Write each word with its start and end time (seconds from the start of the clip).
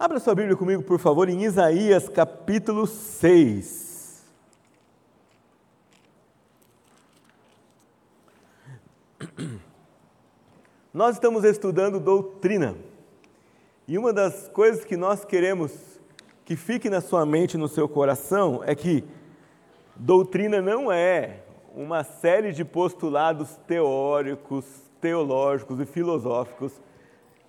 Abra 0.00 0.18
sua 0.18 0.34
Bíblia 0.34 0.56
comigo, 0.56 0.82
por 0.82 0.98
favor, 0.98 1.28
em 1.28 1.44
Isaías 1.44 2.08
capítulo 2.08 2.86
6. 2.86 4.24
Nós 10.94 11.16
estamos 11.16 11.44
estudando 11.44 12.00
doutrina. 12.00 12.74
E 13.86 13.98
uma 13.98 14.10
das 14.10 14.48
coisas 14.48 14.86
que 14.86 14.96
nós 14.96 15.22
queremos 15.22 15.70
que 16.46 16.56
fique 16.56 16.88
na 16.88 17.02
sua 17.02 17.26
mente 17.26 17.58
no 17.58 17.68
seu 17.68 17.86
coração 17.86 18.62
é 18.64 18.74
que 18.74 19.04
doutrina 19.94 20.62
não 20.62 20.90
é 20.90 21.40
uma 21.74 22.04
série 22.04 22.52
de 22.52 22.64
postulados 22.64 23.54
teóricos, 23.66 24.64
teológicos 24.98 25.78
e 25.78 25.84
filosóficos 25.84 26.72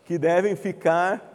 que 0.04 0.18
devem 0.18 0.54
ficar 0.58 1.31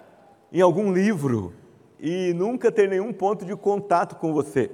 em 0.53 0.61
algum 0.61 0.93
livro 0.93 1.53
e 1.99 2.33
nunca 2.35 2.71
ter 2.71 2.89
nenhum 2.89 3.13
ponto 3.13 3.45
de 3.45 3.57
contato 3.57 4.17
com 4.17 4.33
você. 4.33 4.71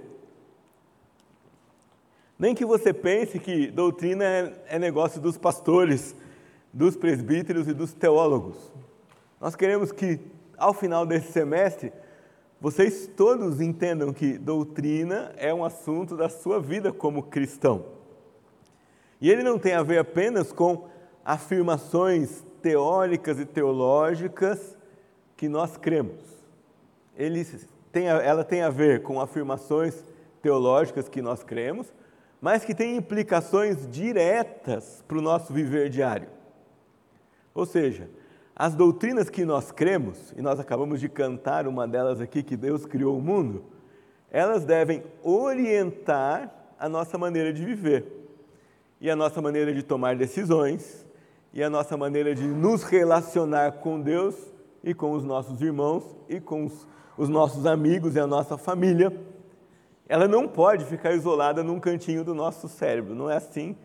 Nem 2.39 2.55
que 2.55 2.65
você 2.65 2.93
pense 2.93 3.39
que 3.39 3.71
doutrina 3.71 4.25
é, 4.25 4.53
é 4.71 4.79
negócio 4.79 5.21
dos 5.21 5.39
pastores, 5.39 6.15
dos 6.73 6.97
presbíteros 6.97 7.69
e 7.69 7.73
dos 7.73 7.93
teólogos. 7.93 8.57
Nós 9.41 9.55
queremos 9.55 9.93
que, 9.93 10.19
ao 10.57 10.75
final 10.75 11.07
desse 11.07 11.30
semestre, 11.30 11.93
vocês 12.61 13.09
todos 13.16 13.61
entendam 13.61 14.13
que 14.13 14.39
doutrina 14.39 15.33
é 15.37 15.52
um 15.52 15.65
assunto 15.65 16.16
da 16.16 16.29
sua 16.29 16.61
vida 16.61 16.93
como 16.93 17.23
cristão. 17.23 17.85
E 19.21 19.30
ele 19.30 19.43
não 19.43 19.59
tem 19.59 19.75
a 19.75 19.83
ver 19.83 19.99
apenas 19.99 20.52
com 20.52 20.89
afirmações 21.25 22.45
teóricas 22.61 23.39
e 23.39 23.45
teológicas 23.45 24.77
que 25.42 25.48
nós 25.48 25.77
cremos. 25.77 26.20
Tem, 27.91 28.06
ela 28.06 28.45
tem 28.45 28.62
a 28.62 28.70
ver 28.70 29.02
com 29.02 29.20
afirmações 29.20 30.04
teológicas 30.40 31.09
que 31.09 31.21
nós 31.21 31.43
cremos, 31.43 31.93
mas 32.40 32.65
que 32.65 32.73
tem 32.73 32.95
implicações 32.95 33.88
diretas 33.90 35.02
para 35.09 35.18
o 35.18 35.21
nosso 35.21 35.52
viver 35.52 35.90
diário. 35.90 36.29
Ou 37.52 37.66
seja, 37.66 38.09
as 38.54 38.76
doutrinas 38.76 39.29
que 39.29 39.45
nós 39.45 39.73
cremos, 39.73 40.32
e 40.37 40.40
nós 40.40 40.60
acabamos 40.60 41.01
de 41.01 41.09
cantar 41.09 41.66
uma 41.66 41.88
delas 41.88 42.21
aqui, 42.21 42.45
que 42.45 42.56
Deus 42.56 42.87
criou 42.87 43.18
o 43.18 43.21
mundo, 43.21 43.65
elas 44.30 44.65
devem 44.65 45.02
orientar 45.24 46.54
a 46.79 46.88
nossa 46.88 47.18
maneira 47.18 47.52
de 47.52 47.65
viver, 47.65 48.06
e 49.01 49.10
a 49.10 49.16
nossa 49.16 49.43
maneira 49.43 49.74
de 49.74 49.82
tomar 49.82 50.15
decisões, 50.15 51.04
e 51.52 51.65
a 51.65 51.68
nossa 51.68 51.96
maneira 51.96 52.32
de 52.32 52.46
nos 52.46 52.84
relacionar 52.84 53.73
com 53.80 54.01
Deus 54.01 54.52
e 54.83 54.93
com 54.95 55.13
os 55.13 55.25
nossos 55.25 55.61
irmãos 55.61 56.05
e 56.29 56.41
com 56.41 56.65
os, 56.65 56.87
os 57.16 57.29
nossos 57.29 57.66
amigos 57.66 58.16
e 58.16 58.21
a 58.21 58.27
nossa 58.27 58.57
família, 58.57 59.13
ela 60.09 60.27
não 60.27 60.49
pode 60.49 60.85
ficar 60.85 61.13
isolada 61.13 61.63
num 61.63 61.79
cantinho 61.79 62.24
do 62.24 62.35
nosso 62.35 62.69
cérebro. 62.69 63.15
Não 63.15 63.30
é 63.30 63.37
assim 63.37 63.77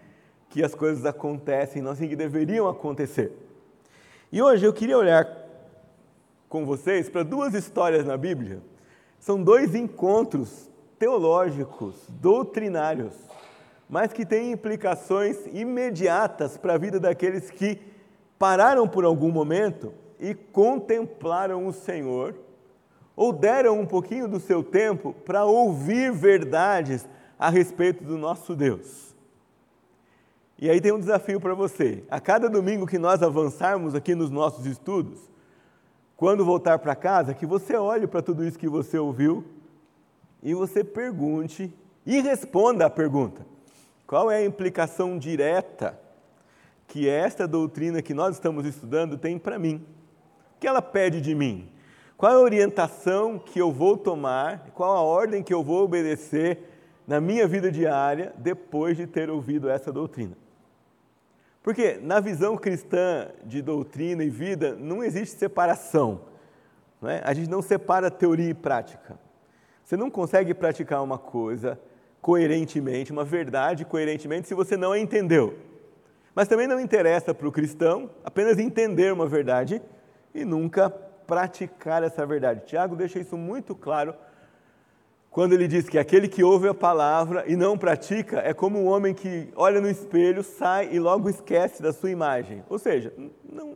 que 0.49 0.63
as 0.63 0.73
coisas 0.73 1.05
acontecem, 1.05 1.81
não 1.81 1.91
é 1.91 1.93
assim 1.93 2.07
que 2.07 2.15
deveriam 2.15 2.67
acontecer. 2.67 3.31
E 4.31 4.41
hoje 4.41 4.65
eu 4.65 4.73
queria 4.73 4.97
olhar 4.97 5.27
com 6.49 6.65
vocês 6.65 7.09
para 7.09 7.23
duas 7.23 7.53
histórias 7.53 8.05
na 8.05 8.17
Bíblia. 8.17 8.61
São 9.19 9.41
dois 9.41 9.75
encontros 9.75 10.69
teológicos, 10.97 11.95
doutrinários, 12.09 13.13
mas 13.89 14.11
que 14.11 14.25
têm 14.25 14.51
implicações 14.51 15.37
imediatas 15.53 16.57
para 16.57 16.73
a 16.73 16.77
vida 16.77 16.99
daqueles 16.99 17.49
que 17.51 17.79
pararam 18.37 18.87
por 18.87 19.05
algum 19.05 19.31
momento 19.31 19.93
e 20.19 20.33
contemplaram 20.33 21.67
o 21.67 21.73
Senhor, 21.73 22.35
ou 23.15 23.33
deram 23.33 23.79
um 23.79 23.85
pouquinho 23.85 24.27
do 24.27 24.39
seu 24.39 24.63
tempo 24.63 25.13
para 25.25 25.45
ouvir 25.45 26.11
verdades 26.11 27.07
a 27.37 27.49
respeito 27.49 28.03
do 28.03 28.17
nosso 28.17 28.55
Deus. 28.55 29.15
E 30.59 30.69
aí 30.69 30.81
tem 30.81 30.91
um 30.91 30.99
desafio 30.99 31.39
para 31.39 31.53
você. 31.53 32.03
A 32.09 32.19
cada 32.19 32.49
domingo 32.49 32.87
que 32.87 32.97
nós 32.97 33.21
avançarmos 33.21 33.93
aqui 33.93 34.15
nos 34.15 34.31
nossos 34.31 34.65
estudos, 34.65 35.19
quando 36.15 36.43
voltar 36.43 36.79
para 36.79 36.95
casa, 36.95 37.33
que 37.33 37.45
você 37.45 37.75
olhe 37.75 38.07
para 38.07 38.23
tudo 38.23 38.43
isso 38.43 38.57
que 38.57 38.67
você 38.67 38.97
ouviu 38.97 39.45
e 40.41 40.53
você 40.55 40.83
pergunte 40.83 41.71
e 42.05 42.21
responda 42.21 42.87
a 42.87 42.89
pergunta: 42.89 43.45
qual 44.07 44.31
é 44.31 44.37
a 44.37 44.45
implicação 44.45 45.19
direta 45.19 45.99
que 46.87 47.07
esta 47.07 47.47
doutrina 47.47 48.01
que 48.01 48.13
nós 48.13 48.35
estamos 48.35 48.65
estudando 48.65 49.17
tem 49.17 49.37
para 49.37 49.59
mim? 49.59 49.85
O 50.57 50.59
que 50.59 50.67
ela 50.67 50.81
pede 50.81 51.21
de 51.21 51.35
mim? 51.35 51.69
Qual 52.17 52.31
a 52.31 52.39
orientação 52.39 53.37
que 53.37 53.59
eu 53.59 53.71
vou 53.71 53.95
tomar? 53.95 54.71
Qual 54.73 54.97
a 54.97 55.01
ordem 55.01 55.43
que 55.43 55.53
eu 55.53 55.63
vou 55.63 55.83
obedecer 55.83 56.57
na 57.05 57.21
minha 57.21 57.47
vida 57.47 57.71
diária 57.71 58.33
depois 58.39 58.97
de 58.97 59.05
ter 59.05 59.29
ouvido 59.29 59.69
essa 59.69 59.91
doutrina? 59.91 60.35
Porque 61.61 61.99
na 62.01 62.19
visão 62.19 62.57
cristã 62.57 63.29
de 63.45 63.61
doutrina 63.61 64.23
e 64.23 64.31
vida 64.31 64.75
não 64.79 65.03
existe 65.03 65.37
separação. 65.37 66.21
Não 66.99 67.07
é? 67.07 67.21
A 67.23 67.35
gente 67.35 67.51
não 67.51 67.61
separa 67.61 68.09
teoria 68.09 68.49
e 68.49 68.53
prática. 68.55 69.19
Você 69.83 69.95
não 69.95 70.09
consegue 70.09 70.55
praticar 70.55 71.03
uma 71.03 71.19
coisa 71.19 71.79
coerentemente, 72.19 73.11
uma 73.11 73.23
verdade 73.23 73.85
coerentemente, 73.85 74.47
se 74.47 74.55
você 74.55 74.75
não 74.75 74.91
a 74.91 74.97
entendeu. 74.97 75.55
Mas 76.33 76.47
também 76.47 76.65
não 76.65 76.79
interessa 76.79 77.31
para 77.31 77.47
o 77.47 77.51
cristão 77.51 78.09
apenas 78.25 78.57
entender 78.57 79.13
uma 79.13 79.27
verdade 79.27 79.79
e 80.37 80.45
nunca 80.45 80.89
praticar 80.89 82.03
essa 82.03 82.25
verdade. 82.25 82.65
Tiago 82.65 82.95
deixa 82.95 83.19
isso 83.19 83.37
muito 83.37 83.75
claro 83.75 84.13
quando 85.29 85.53
ele 85.53 85.67
diz 85.67 85.87
que 85.87 85.99
aquele 85.99 86.27
que 86.27 86.43
ouve 86.43 86.67
a 86.67 86.73
palavra 86.73 87.43
e 87.45 87.55
não 87.55 87.77
pratica 87.77 88.39
é 88.39 88.53
como 88.53 88.79
um 88.79 88.87
homem 88.87 89.13
que 89.13 89.49
olha 89.55 89.79
no 89.79 89.89
espelho, 89.89 90.43
sai 90.43 90.89
e 90.91 90.99
logo 90.99 91.29
esquece 91.29 91.81
da 91.81 91.93
sua 91.93 92.09
imagem. 92.09 92.63
Ou 92.67 92.79
seja, 92.79 93.13
não, 93.43 93.75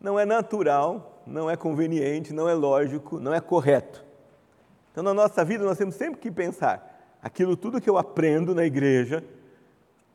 não 0.00 0.18
é 0.18 0.24
natural, 0.24 1.22
não 1.26 1.48
é 1.48 1.56
conveniente, 1.56 2.32
não 2.32 2.48
é 2.48 2.54
lógico, 2.54 3.20
não 3.20 3.32
é 3.32 3.40
correto. 3.40 4.04
Então, 4.90 5.04
na 5.04 5.14
nossa 5.14 5.44
vida, 5.44 5.64
nós 5.64 5.78
temos 5.78 5.94
sempre 5.94 6.20
que 6.20 6.30
pensar 6.30 7.18
aquilo 7.22 7.56
tudo 7.56 7.80
que 7.80 7.88
eu 7.88 7.96
aprendo 7.96 8.54
na 8.54 8.64
igreja, 8.64 9.22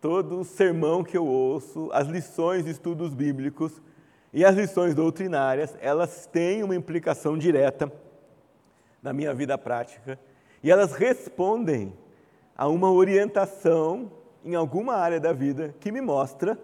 todo 0.01 0.43
sermão 0.43 1.03
que 1.03 1.17
eu 1.17 1.25
ouço, 1.25 1.89
as 1.93 2.07
lições 2.07 2.67
e 2.67 2.71
estudos 2.71 3.13
bíblicos, 3.13 3.81
e 4.33 4.45
as 4.45 4.55
lições 4.55 4.93
doutrinárias, 4.93 5.75
elas 5.81 6.27
têm 6.27 6.63
uma 6.63 6.75
implicação 6.75 7.37
direta 7.37 7.91
na 9.01 9.11
minha 9.11 9.33
vida 9.33 9.57
prática 9.57 10.19
e 10.63 10.69
elas 10.69 10.93
respondem 10.93 11.93
a 12.55 12.67
uma 12.67 12.91
orientação 12.91 14.11
em 14.43 14.55
alguma 14.55 14.95
área 14.95 15.19
da 15.19 15.33
vida 15.33 15.73
que 15.79 15.91
me 15.91 16.01
mostra 16.01 16.57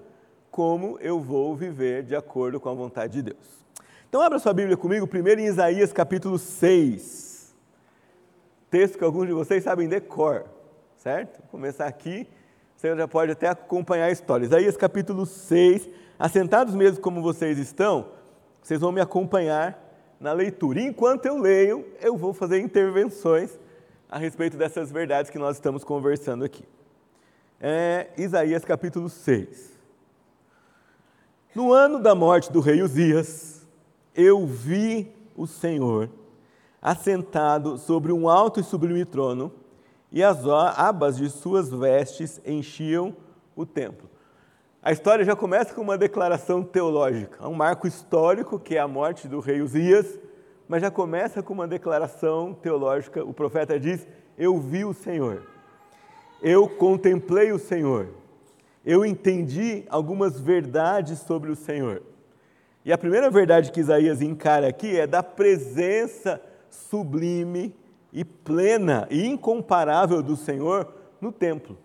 como 0.52 0.98
eu 1.02 1.20
vou 1.20 1.56
viver 1.56 2.04
de 2.04 2.16
acordo 2.16 2.60
com 2.60 2.70
a 2.70 2.74
vontade 2.74 3.14
de 3.14 3.22
Deus. 3.24 3.66
Então 4.08 4.22
abra 4.22 4.40
sua 4.40 4.54
Bíblia 4.54 4.78
comigo, 4.78 5.08
primeiro 5.08 5.42
em 5.42 5.46
Isaías 5.46 5.92
capítulo 5.92 6.38
6. 6.38 7.54
Texto 8.70 8.98
que 8.98 9.04
alguns 9.04 9.28
de 9.28 9.34
vocês 9.34 9.64
sabem 9.64 9.88
de 9.88 10.00
cor, 10.00 10.46
certo? 10.98 11.40
Vou 11.40 11.52
começar 11.52 11.86
aqui, 11.86 12.28
você 12.76 12.96
já 12.96 13.08
pode 13.08 13.32
até 13.32 13.48
acompanhar 13.48 14.06
a 14.06 14.12
história. 14.12 14.46
Isaías 14.46 14.76
capítulo 14.76 15.26
6, 15.26 15.90
assentados 16.20 16.76
mesmo 16.76 17.02
como 17.02 17.22
vocês 17.22 17.58
estão, 17.58 18.10
vocês 18.62 18.82
vão 18.82 18.92
me 18.92 19.00
acompanhar 19.00 19.82
na 20.20 20.34
leitura. 20.34 20.82
E 20.82 20.86
enquanto 20.86 21.26
eu 21.26 21.38
leio, 21.38 21.86
eu 22.02 22.18
vou 22.18 22.34
fazer 22.34 22.60
intervenções 22.60 23.58
a 24.10 24.18
respeito 24.18 24.58
dessas 24.58 24.92
verdades 24.92 25.32
que 25.32 25.40
nós 25.40 25.56
estamos 25.56 25.84
conversando 25.84 26.44
aqui. 26.44 26.66
É 27.60 28.10
Isaías 28.18 28.66
capítulo 28.66 29.10
6. 29.10 29.74
No 31.56 31.72
ano 31.72 32.00
da 32.00 32.14
morte 32.14 32.52
do 32.52 32.60
rei 32.60 32.82
Uzias, 32.82 33.66
eu 34.14 34.46
vi 34.46 35.12
o 35.36 35.48
Senhor 35.48 36.10
assentado 36.82 37.78
sobre 37.78 38.12
um 38.12 38.28
alto 38.28 38.60
e 38.60 38.64
sublime 38.64 39.06
trono, 39.06 39.52
e 40.12 40.24
as 40.24 40.46
abas 40.48 41.18
de 41.18 41.30
suas 41.30 41.70
vestes 41.70 42.40
enchiam 42.46 43.16
o 43.56 43.66
templo. 43.66 44.10
A 44.82 44.92
história 44.92 45.26
já 45.26 45.36
começa 45.36 45.74
com 45.74 45.82
uma 45.82 45.98
declaração 45.98 46.64
teológica, 46.64 47.48
um 47.48 47.56
marco 47.56 47.88
histórico, 47.88 48.60
que 48.60 48.76
é 48.76 48.80
a 48.80 48.88
morte 48.88 49.28
do 49.28 49.40
rei 49.40 49.62
Uzias, 49.62 50.20
mas 50.68 50.82
já 50.82 50.92
começa 50.92 51.42
com 51.42 51.54
uma 51.54 51.68
declaração 51.68 52.54
teológica. 52.54 53.24
O 53.24 53.34
profeta 53.34 53.80
diz: 53.80 54.08
Eu 54.38 54.60
vi 54.60 54.86
o 54.86 54.94
Senhor, 54.94 55.42
eu 56.42 56.70
contemplei 56.70 57.52
o 57.52 57.58
Senhor, 57.58 58.10
eu 58.86 59.04
entendi 59.04 59.84
algumas 59.90 60.40
verdades 60.40 61.20
sobre 61.20 61.50
o 61.50 61.56
Senhor. 61.56 62.04
E 62.86 62.94
a 62.94 62.98
primeira 62.98 63.32
verdade 63.32 63.72
que 63.72 63.80
Isaías 63.80 64.22
encara 64.22 64.68
aqui 64.68 65.00
é 65.00 65.08
da 65.08 65.24
presença 65.24 66.40
sublime 66.70 67.76
e 68.16 68.24
plena 68.24 69.06
e 69.12 69.28
incomparável 69.28 70.24
do 70.24 70.38
Senhor 70.38 70.88
no 71.20 71.34
templo. 71.34 71.78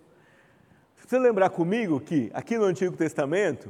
Você 0.95 1.19
lembrar 1.19 1.49
comigo 1.49 1.99
que 1.99 2.31
aqui 2.33 2.57
no 2.57 2.63
Antigo 2.63 2.95
Testamento, 2.95 3.69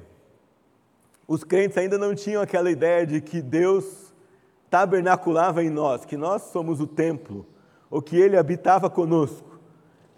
os 1.27 1.43
crentes 1.43 1.75
ainda 1.75 1.97
não 1.97 2.13
tinham 2.13 2.39
aquela 2.39 2.69
ideia 2.69 3.07
de 3.07 3.19
que 3.19 3.41
Deus 3.41 4.13
tabernaculava 4.69 5.63
em 5.63 5.71
nós, 5.71 6.05
que 6.05 6.15
nós 6.15 6.43
somos 6.43 6.79
o 6.79 6.85
templo, 6.85 7.47
ou 7.89 7.99
que 7.99 8.15
ele 8.15 8.37
habitava 8.37 8.91
conosco. 8.91 9.59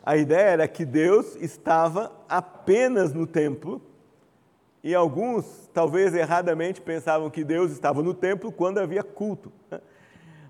A 0.06 0.18
ideia 0.18 0.50
era 0.50 0.68
que 0.68 0.84
Deus 0.84 1.38
estava 1.38 2.12
apenas 2.28 3.14
no 3.14 3.26
templo, 3.26 3.82
e 4.84 4.94
alguns, 4.94 5.70
talvez 5.74 6.14
erradamente, 6.14 6.82
pensavam 6.82 7.30
que 7.30 7.46
Deus 7.46 7.72
estava 7.72 8.04
no 8.04 8.14
templo 8.14 8.52
quando 8.52 8.80
havia 8.80 9.02
culto. 9.02 9.50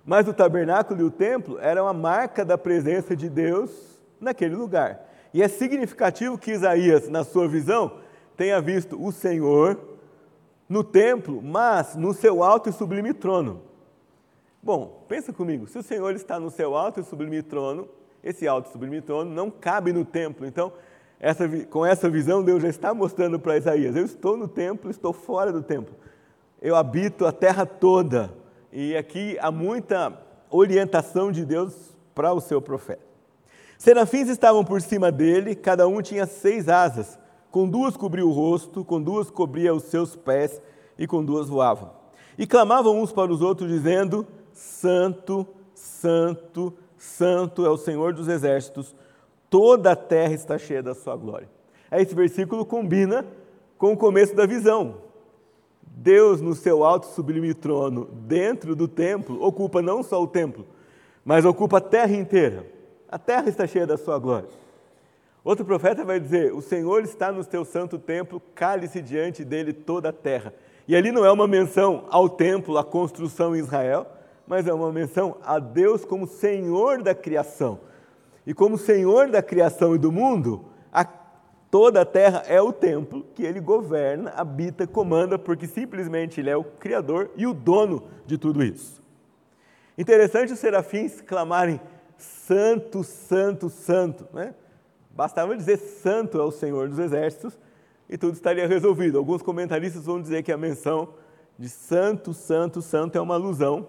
Mas 0.05 0.27
o 0.27 0.33
tabernáculo 0.33 1.01
e 1.01 1.03
o 1.03 1.11
templo 1.11 1.57
eram 1.59 1.88
a 1.88 1.94
marca 1.94 2.44
da 2.44 2.57
presença 2.57 3.15
de 3.15 3.29
Deus 3.29 3.71
naquele 4.19 4.55
lugar. 4.55 5.09
E 5.33 5.41
é 5.41 5.47
significativo 5.47 6.38
que 6.38 6.51
Isaías, 6.51 7.09
na 7.09 7.23
sua 7.23 7.47
visão, 7.47 8.00
tenha 8.35 8.61
visto 8.61 9.01
o 9.01 9.11
Senhor 9.11 9.79
no 10.67 10.83
templo, 10.83 11.41
mas 11.41 11.95
no 11.95 12.13
seu 12.13 12.44
alto 12.44 12.69
e 12.69 12.73
sublime 12.73 13.13
trono. 13.13 13.61
Bom, 14.61 15.05
pensa 15.07 15.33
comigo, 15.33 15.67
se 15.67 15.77
o 15.77 15.83
Senhor 15.83 16.15
está 16.15 16.39
no 16.39 16.50
seu 16.50 16.75
alto 16.75 17.00
e 17.00 17.03
sublime 17.03 17.41
trono, 17.41 17.88
esse 18.23 18.47
alto 18.47 18.69
e 18.69 18.71
sublime 18.71 19.01
trono 19.01 19.29
não 19.29 19.51
cabe 19.51 19.91
no 19.91 20.05
templo. 20.05 20.45
Então, 20.45 20.71
essa, 21.19 21.47
com 21.65 21.85
essa 21.85 22.09
visão, 22.09 22.44
Deus 22.44 22.61
já 22.61 22.69
está 22.69 22.94
mostrando 22.94 23.39
para 23.39 23.57
Isaías: 23.57 23.95
eu 23.95 24.05
estou 24.05 24.35
no 24.35 24.47
templo, 24.47 24.89
estou 24.89 25.13
fora 25.13 25.51
do 25.51 25.61
templo. 25.61 25.95
Eu 26.61 26.75
habito 26.75 27.25
a 27.25 27.31
terra 27.31 27.65
toda. 27.65 28.33
E 28.75 28.98
aqui 28.98 29.38
há 29.40 29.52
muita 29.52 30.20
orientação 30.50 31.31
de 31.31 31.46
Deus 31.46 31.96
para 32.16 32.34
o 32.34 32.42
seu 32.42 32.60
profeta. 32.60 33.04
Serafins 33.78 34.28
estavam 34.28 34.66
por 34.66 34.81
cima 34.81 35.12
dele, 35.12 35.54
cada 35.54 35.88
um 35.88 36.02
tinha 36.02 36.25
seis 36.25 36.68
asas. 36.68 37.20
Com 37.52 37.70
duas 37.70 37.96
cobria 37.96 38.25
o 38.25 38.31
rosto, 38.31 38.84
com 38.84 39.00
duas 39.00 39.30
cobria 39.30 39.75
os 39.75 39.84
seus 39.84 40.16
pés 40.16 40.60
e 40.98 41.06
com 41.06 41.24
duas 41.24 41.48
voavam. 41.48 41.92
E 42.36 42.48
clamavam 42.48 43.00
uns 43.00 43.12
para 43.12 43.31
os 43.31 43.44
outros, 43.44 43.70
dizendo: 43.70 44.25
Santo, 44.52 45.46
Santo, 45.75 46.74
Santo 46.98 47.68
é 47.68 47.70
o 47.70 47.78
Senhor 47.78 48.12
dos 48.12 48.28
exércitos, 48.28 48.96
toda 49.52 49.92
a 49.92 49.96
terra 49.96 50.34
está 50.34 50.58
cheia 50.58 50.81
da 50.81 50.96
sua 50.96 51.16
glória. 51.16 51.48
Esse 51.92 52.16
versículo 52.16 52.66
combina 52.66 53.24
com 53.78 53.94
o 53.94 53.98
começo 53.98 54.36
da 54.36 54.48
visão. 54.48 54.96
Deus, 55.95 56.42
no 56.42 56.56
seu 56.56 56.84
alto 56.84 57.06
sublime 57.07 57.54
trono, 57.54 58.06
dentro 58.06 58.75
do 58.75 58.88
templo, 58.88 59.42
ocupa 59.44 59.81
não 59.81 60.01
só 60.01 60.22
o 60.22 60.28
templo, 60.28 60.66
mas 61.24 61.45
ocupa 61.45 61.78
a 61.78 61.81
terra 61.81 62.13
inteira. 62.13 62.66
A 63.07 63.19
terra 63.19 63.48
está 63.48 63.68
cheia 63.68 63.86
da 63.86 63.95
sua 63.95 64.18
glória. 64.18 64.50
Outro 65.44 65.63
profeta 65.63 66.04
vai 66.04 66.19
dizer: 66.19 66.54
O 66.54 66.62
Senhor 66.62 67.04
está 67.04 67.31
no 67.31 67.45
teu 67.45 67.63
santo 67.63 68.00
templo, 68.00 68.42
cale-se 68.56 69.01
diante 69.01 69.45
dele 69.45 69.72
toda 69.72 70.10
a 70.10 70.13
terra. 70.13 70.54
E 70.88 70.95
ali 70.95 71.12
não 71.12 71.24
é 71.24 71.31
uma 71.31 71.48
menção 71.48 72.06
ao 72.10 72.28
templo, 72.28 72.78
à 72.78 72.84
construção 72.84 73.56
em 73.56 73.60
Israel, 73.60 74.07
mas 74.48 74.68
é 74.68 74.74
uma 74.74 74.92
menção 74.92 75.38
a 75.44 75.60
Deus 75.60 76.04
como 76.04 76.28
Senhor 76.28 77.01
da 77.01 77.13
criação. 77.13 77.80
E 78.46 78.54
como 78.54 78.78
Senhor 78.78 79.30
da 79.30 79.42
criação 79.42 79.96
e 79.96 79.98
do 79.98 80.12
mundo, 80.12 80.66
toda 81.74 82.02
a 82.02 82.06
terra 82.06 82.44
é 82.46 82.62
o 82.62 82.72
templo 82.72 83.25
que 83.34 83.42
ele 83.42 83.60
governa, 83.60 84.30
habita, 84.38 84.86
comanda, 84.86 85.40
porque 85.40 85.66
simplesmente 85.66 86.40
ele 86.40 86.52
é 86.52 86.56
o 86.56 86.64
Criador 86.64 87.31
e 87.36 87.48
o 87.48 87.54
dono 87.54 88.04
de 88.28 88.38
tudo 88.38 88.64
isso. 88.64 89.02
Interessante 89.98 90.54
os 90.54 90.60
serafins 90.60 91.20
clamarem 91.20 91.81
Santo, 92.16 93.04
Santo, 93.04 93.72
Santo. 93.72 94.28
Né? 94.31 94.54
Bastava 95.10 95.58
dizer 95.58 95.78
Santo 95.78 96.40
é 96.40 96.44
o 96.44 96.52
Senhor 96.52 96.88
dos 96.88 97.00
Exércitos 97.00 97.58
e 98.08 98.20
tudo 98.20 98.36
estaria 98.36 98.68
resolvido. 98.68 99.18
Alguns 99.18 99.42
comentaristas 99.42 100.06
vão 100.06 100.22
dizer 100.22 100.44
que 100.44 100.52
a 100.52 100.58
menção 100.58 101.16
de 101.58 101.70
Santo, 101.70 102.36
Santo, 102.36 102.84
Santo 102.84 103.18
é 103.18 103.22
uma 103.22 103.34
alusão 103.34 103.88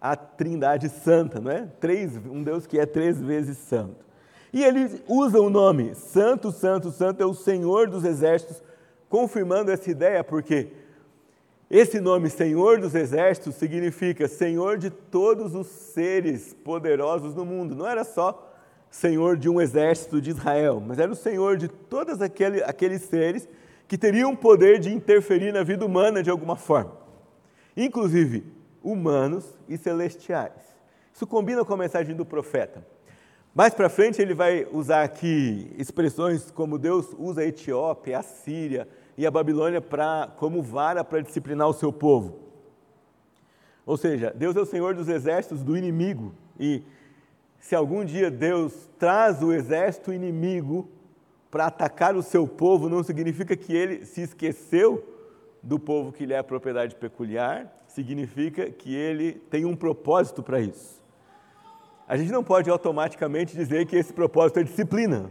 a 0.00 0.16
Trindade 0.16 0.88
Santa, 0.88 1.38
não 1.38 1.50
é? 1.50 1.68
Três, 1.78 2.16
um 2.16 2.42
Deus 2.42 2.66
que 2.66 2.78
é 2.78 2.86
três 2.86 3.20
vezes 3.20 3.58
santo. 3.58 4.06
E 4.54 4.62
ele 4.62 5.02
usa 5.08 5.40
o 5.40 5.50
nome 5.50 5.96
Santo, 5.96 6.52
Santo, 6.52 6.92
Santo 6.92 7.20
é 7.20 7.26
o 7.26 7.34
Senhor 7.34 7.90
dos 7.90 8.04
Exércitos, 8.04 8.62
confirmando 9.08 9.68
essa 9.68 9.90
ideia, 9.90 10.22
porque 10.22 10.68
esse 11.68 12.00
nome 12.00 12.30
Senhor 12.30 12.78
dos 12.78 12.94
Exércitos 12.94 13.56
significa 13.56 14.28
Senhor 14.28 14.78
de 14.78 14.90
todos 14.90 15.56
os 15.56 15.66
seres 15.66 16.54
poderosos 16.54 17.34
no 17.34 17.44
mundo. 17.44 17.74
Não 17.74 17.84
era 17.84 18.04
só 18.04 18.48
Senhor 18.88 19.36
de 19.36 19.48
um 19.48 19.60
exército 19.60 20.20
de 20.20 20.30
Israel, 20.30 20.80
mas 20.80 21.00
era 21.00 21.10
o 21.10 21.16
Senhor 21.16 21.56
de 21.56 21.66
todos 21.66 22.22
aquele, 22.22 22.62
aqueles 22.62 23.02
seres 23.02 23.48
que 23.88 23.98
teriam 23.98 24.36
poder 24.36 24.78
de 24.78 24.94
interferir 24.94 25.52
na 25.52 25.64
vida 25.64 25.84
humana 25.84 26.22
de 26.22 26.30
alguma 26.30 26.54
forma. 26.54 26.92
Inclusive, 27.76 28.44
humanos 28.84 29.58
e 29.68 29.76
celestiais. 29.76 30.62
Isso 31.12 31.26
combina 31.26 31.64
com 31.64 31.74
a 31.74 31.76
mensagem 31.76 32.14
do 32.14 32.24
profeta. 32.24 32.93
Mais 33.54 33.72
para 33.72 33.88
frente 33.88 34.20
ele 34.20 34.34
vai 34.34 34.66
usar 34.72 35.04
aqui 35.04 35.70
expressões 35.78 36.50
como 36.50 36.76
Deus 36.76 37.14
usa 37.16 37.42
a 37.42 37.46
Etiópia, 37.46 38.18
a 38.18 38.22
Síria 38.22 38.88
e 39.16 39.24
a 39.24 39.30
Babilônia 39.30 39.80
pra, 39.80 40.28
como 40.36 40.60
vara 40.60 41.04
para 41.04 41.20
disciplinar 41.20 41.68
o 41.68 41.72
seu 41.72 41.92
povo. 41.92 42.40
Ou 43.86 43.96
seja, 43.96 44.32
Deus 44.34 44.56
é 44.56 44.60
o 44.60 44.66
Senhor 44.66 44.96
dos 44.96 45.08
exércitos 45.08 45.62
do 45.62 45.76
inimigo 45.76 46.34
e 46.58 46.82
se 47.60 47.76
algum 47.76 48.04
dia 48.04 48.28
Deus 48.28 48.90
traz 48.98 49.40
o 49.40 49.52
exército 49.52 50.12
inimigo 50.12 50.88
para 51.48 51.66
atacar 51.66 52.16
o 52.16 52.24
seu 52.24 52.48
povo, 52.48 52.88
não 52.88 53.04
significa 53.04 53.56
que 53.56 53.72
ele 53.72 54.04
se 54.04 54.22
esqueceu 54.22 55.14
do 55.62 55.78
povo 55.78 56.10
que 56.10 56.26
lhe 56.26 56.34
é 56.34 56.42
propriedade 56.42 56.96
peculiar, 56.96 57.72
significa 57.86 58.68
que 58.68 58.92
ele 58.92 59.34
tem 59.48 59.64
um 59.64 59.76
propósito 59.76 60.42
para 60.42 60.60
isso. 60.60 61.03
A 62.06 62.16
gente 62.16 62.30
não 62.30 62.44
pode 62.44 62.68
automaticamente 62.68 63.56
dizer 63.56 63.86
que 63.86 63.96
esse 63.96 64.12
propósito 64.12 64.60
é 64.60 64.62
disciplina, 64.62 65.30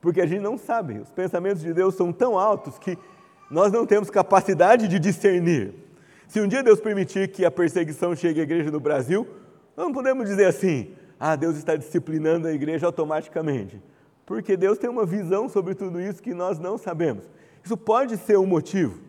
porque 0.00 0.20
a 0.20 0.26
gente 0.26 0.42
não 0.42 0.58
sabe. 0.58 0.98
Os 0.98 1.10
pensamentos 1.10 1.62
de 1.62 1.72
Deus 1.72 1.94
são 1.94 2.12
tão 2.12 2.38
altos 2.38 2.78
que 2.78 2.98
nós 3.50 3.72
não 3.72 3.86
temos 3.86 4.10
capacidade 4.10 4.86
de 4.88 4.98
discernir. 4.98 5.74
Se 6.28 6.40
um 6.40 6.48
dia 6.48 6.62
Deus 6.62 6.80
permitir 6.80 7.28
que 7.28 7.44
a 7.44 7.50
perseguição 7.50 8.14
chegue 8.14 8.40
à 8.40 8.42
igreja 8.42 8.70
no 8.70 8.80
Brasil, 8.80 9.26
não 9.76 9.92
podemos 9.92 10.28
dizer 10.28 10.46
assim: 10.46 10.90
ah, 11.18 11.36
Deus 11.36 11.56
está 11.56 11.76
disciplinando 11.76 12.48
a 12.48 12.52
igreja 12.52 12.86
automaticamente. 12.86 13.80
Porque 14.26 14.56
Deus 14.56 14.76
tem 14.76 14.90
uma 14.90 15.06
visão 15.06 15.48
sobre 15.48 15.74
tudo 15.74 16.00
isso 16.00 16.22
que 16.22 16.34
nós 16.34 16.58
não 16.58 16.76
sabemos. 16.76 17.24
Isso 17.64 17.76
pode 17.76 18.16
ser 18.16 18.36
um 18.38 18.46
motivo, 18.46 19.00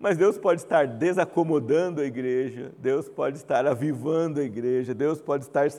mas 0.00 0.16
Deus 0.16 0.38
pode 0.38 0.62
estar 0.62 0.86
desacomodando 0.86 2.00
a 2.00 2.04
igreja, 2.06 2.72
Deus 2.78 3.06
pode 3.06 3.36
estar 3.36 3.66
avivando 3.66 4.40
a 4.40 4.42
igreja, 4.42 4.94
Deus 4.94 5.20
pode 5.20 5.44
estar 5.44 5.70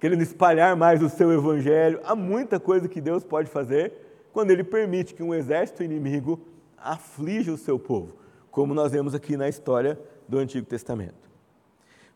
querendo 0.00 0.22
espalhar 0.22 0.74
mais 0.74 1.00
o 1.00 1.08
seu 1.08 1.32
evangelho. 1.32 2.00
Há 2.02 2.16
muita 2.16 2.58
coisa 2.58 2.88
que 2.88 3.00
Deus 3.00 3.22
pode 3.22 3.48
fazer 3.48 3.92
quando 4.32 4.50
Ele 4.50 4.64
permite 4.64 5.14
que 5.14 5.22
um 5.22 5.32
exército 5.32 5.84
inimigo 5.84 6.40
aflija 6.76 7.52
o 7.52 7.56
seu 7.56 7.78
povo, 7.78 8.16
como 8.50 8.74
nós 8.74 8.90
vemos 8.90 9.14
aqui 9.14 9.36
na 9.36 9.48
história 9.48 9.96
do 10.28 10.38
Antigo 10.38 10.66
Testamento. 10.66 11.30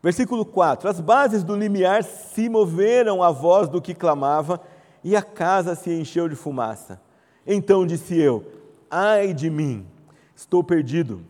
Versículo 0.03 0.45
4: 0.45 0.89
As 0.89 0.99
bases 0.99 1.41
do 1.41 1.55
limiar 1.55 2.03
se 2.03 2.49
moveram 2.49 3.23
à 3.23 3.31
voz 3.31 3.69
do 3.69 3.81
que 3.81 3.95
clamava, 3.95 4.59
e 5.01 5.15
a 5.15 5.21
casa 5.21 5.73
se 5.73 5.89
encheu 5.89 6.27
de 6.27 6.35
fumaça. 6.35 6.99
Então 7.47 7.85
disse 7.85 8.19
eu: 8.19 8.43
Ai 8.91 9.33
de 9.33 9.49
mim, 9.49 9.85
estou 10.35 10.61
perdido 10.61 11.21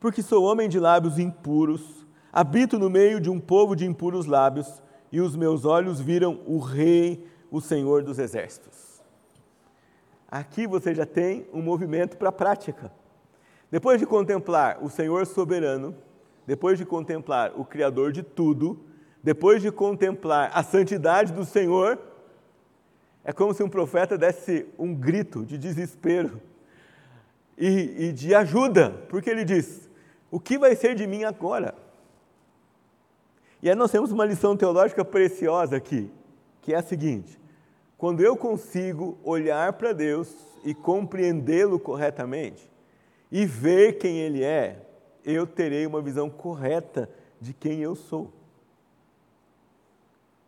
porque 0.00 0.22
sou 0.22 0.44
homem 0.44 0.68
de 0.68 0.78
lábios 0.78 1.18
impuros, 1.18 2.06
habito 2.32 2.78
no 2.78 2.88
meio 2.88 3.20
de 3.20 3.30
um 3.30 3.40
povo 3.40 3.74
de 3.74 3.86
impuros 3.86 4.26
lábios, 4.26 4.82
e 5.10 5.20
os 5.20 5.34
meus 5.34 5.64
olhos 5.64 6.00
viram 6.00 6.40
o 6.46 6.58
Rei, 6.58 7.26
o 7.50 7.60
Senhor 7.60 8.02
dos 8.02 8.18
Exércitos. 8.18 9.02
Aqui 10.30 10.66
você 10.66 10.94
já 10.94 11.06
tem 11.06 11.46
um 11.52 11.62
movimento 11.62 12.16
para 12.18 12.28
a 12.28 12.32
prática. 12.32 12.92
Depois 13.70 13.98
de 13.98 14.06
contemplar 14.06 14.78
o 14.82 14.90
Senhor 14.90 15.26
soberano, 15.26 15.94
depois 16.46 16.78
de 16.78 16.84
contemplar 16.84 17.52
o 17.58 17.64
Criador 17.64 18.12
de 18.12 18.22
tudo, 18.22 18.78
depois 19.22 19.62
de 19.62 19.72
contemplar 19.72 20.50
a 20.52 20.62
santidade 20.62 21.32
do 21.32 21.44
Senhor, 21.44 21.98
é 23.24 23.32
como 23.32 23.52
se 23.52 23.62
um 23.62 23.68
profeta 23.68 24.16
desse 24.16 24.66
um 24.78 24.94
grito 24.94 25.44
de 25.44 25.58
desespero 25.58 26.40
e, 27.56 28.06
e 28.06 28.12
de 28.12 28.34
ajuda, 28.34 28.90
porque 29.08 29.28
ele 29.28 29.44
diz: 29.44 29.87
o 30.30 30.38
que 30.38 30.58
vai 30.58 30.76
ser 30.76 30.94
de 30.94 31.06
mim 31.06 31.24
agora? 31.24 31.74
E 33.62 33.68
aí 33.68 33.74
nós 33.74 33.90
temos 33.90 34.12
uma 34.12 34.24
lição 34.24 34.56
teológica 34.56 35.04
preciosa 35.04 35.76
aqui, 35.76 36.10
que 36.60 36.74
é 36.74 36.76
a 36.76 36.82
seguinte: 36.82 37.38
quando 37.96 38.20
eu 38.20 38.36
consigo 38.36 39.18
olhar 39.24 39.72
para 39.74 39.92
Deus 39.92 40.32
e 40.64 40.74
compreendê-lo 40.74 41.78
corretamente 41.78 42.70
e 43.32 43.46
ver 43.46 43.98
quem 43.98 44.18
Ele 44.18 44.44
é, 44.44 44.82
eu 45.24 45.46
terei 45.46 45.86
uma 45.86 46.02
visão 46.02 46.28
correta 46.28 47.08
de 47.40 47.52
quem 47.52 47.80
eu 47.80 47.94
sou. 47.94 48.32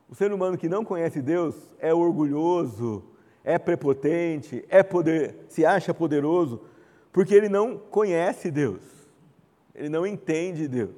O 0.08 0.14
ser 0.14 0.32
humano 0.32 0.58
que 0.58 0.68
não 0.68 0.84
conhece 0.84 1.22
Deus 1.22 1.54
é 1.78 1.94
orgulhoso, 1.94 3.04
é 3.44 3.58
prepotente, 3.58 4.64
é 4.68 4.82
poder, 4.82 5.36
se 5.48 5.64
acha 5.64 5.94
poderoso, 5.94 6.60
porque 7.12 7.32
ele 7.32 7.48
não 7.48 7.78
conhece 7.78 8.50
Deus 8.50 8.99
ele 9.74 9.88
não 9.88 10.06
entende 10.06 10.68
Deus. 10.68 10.94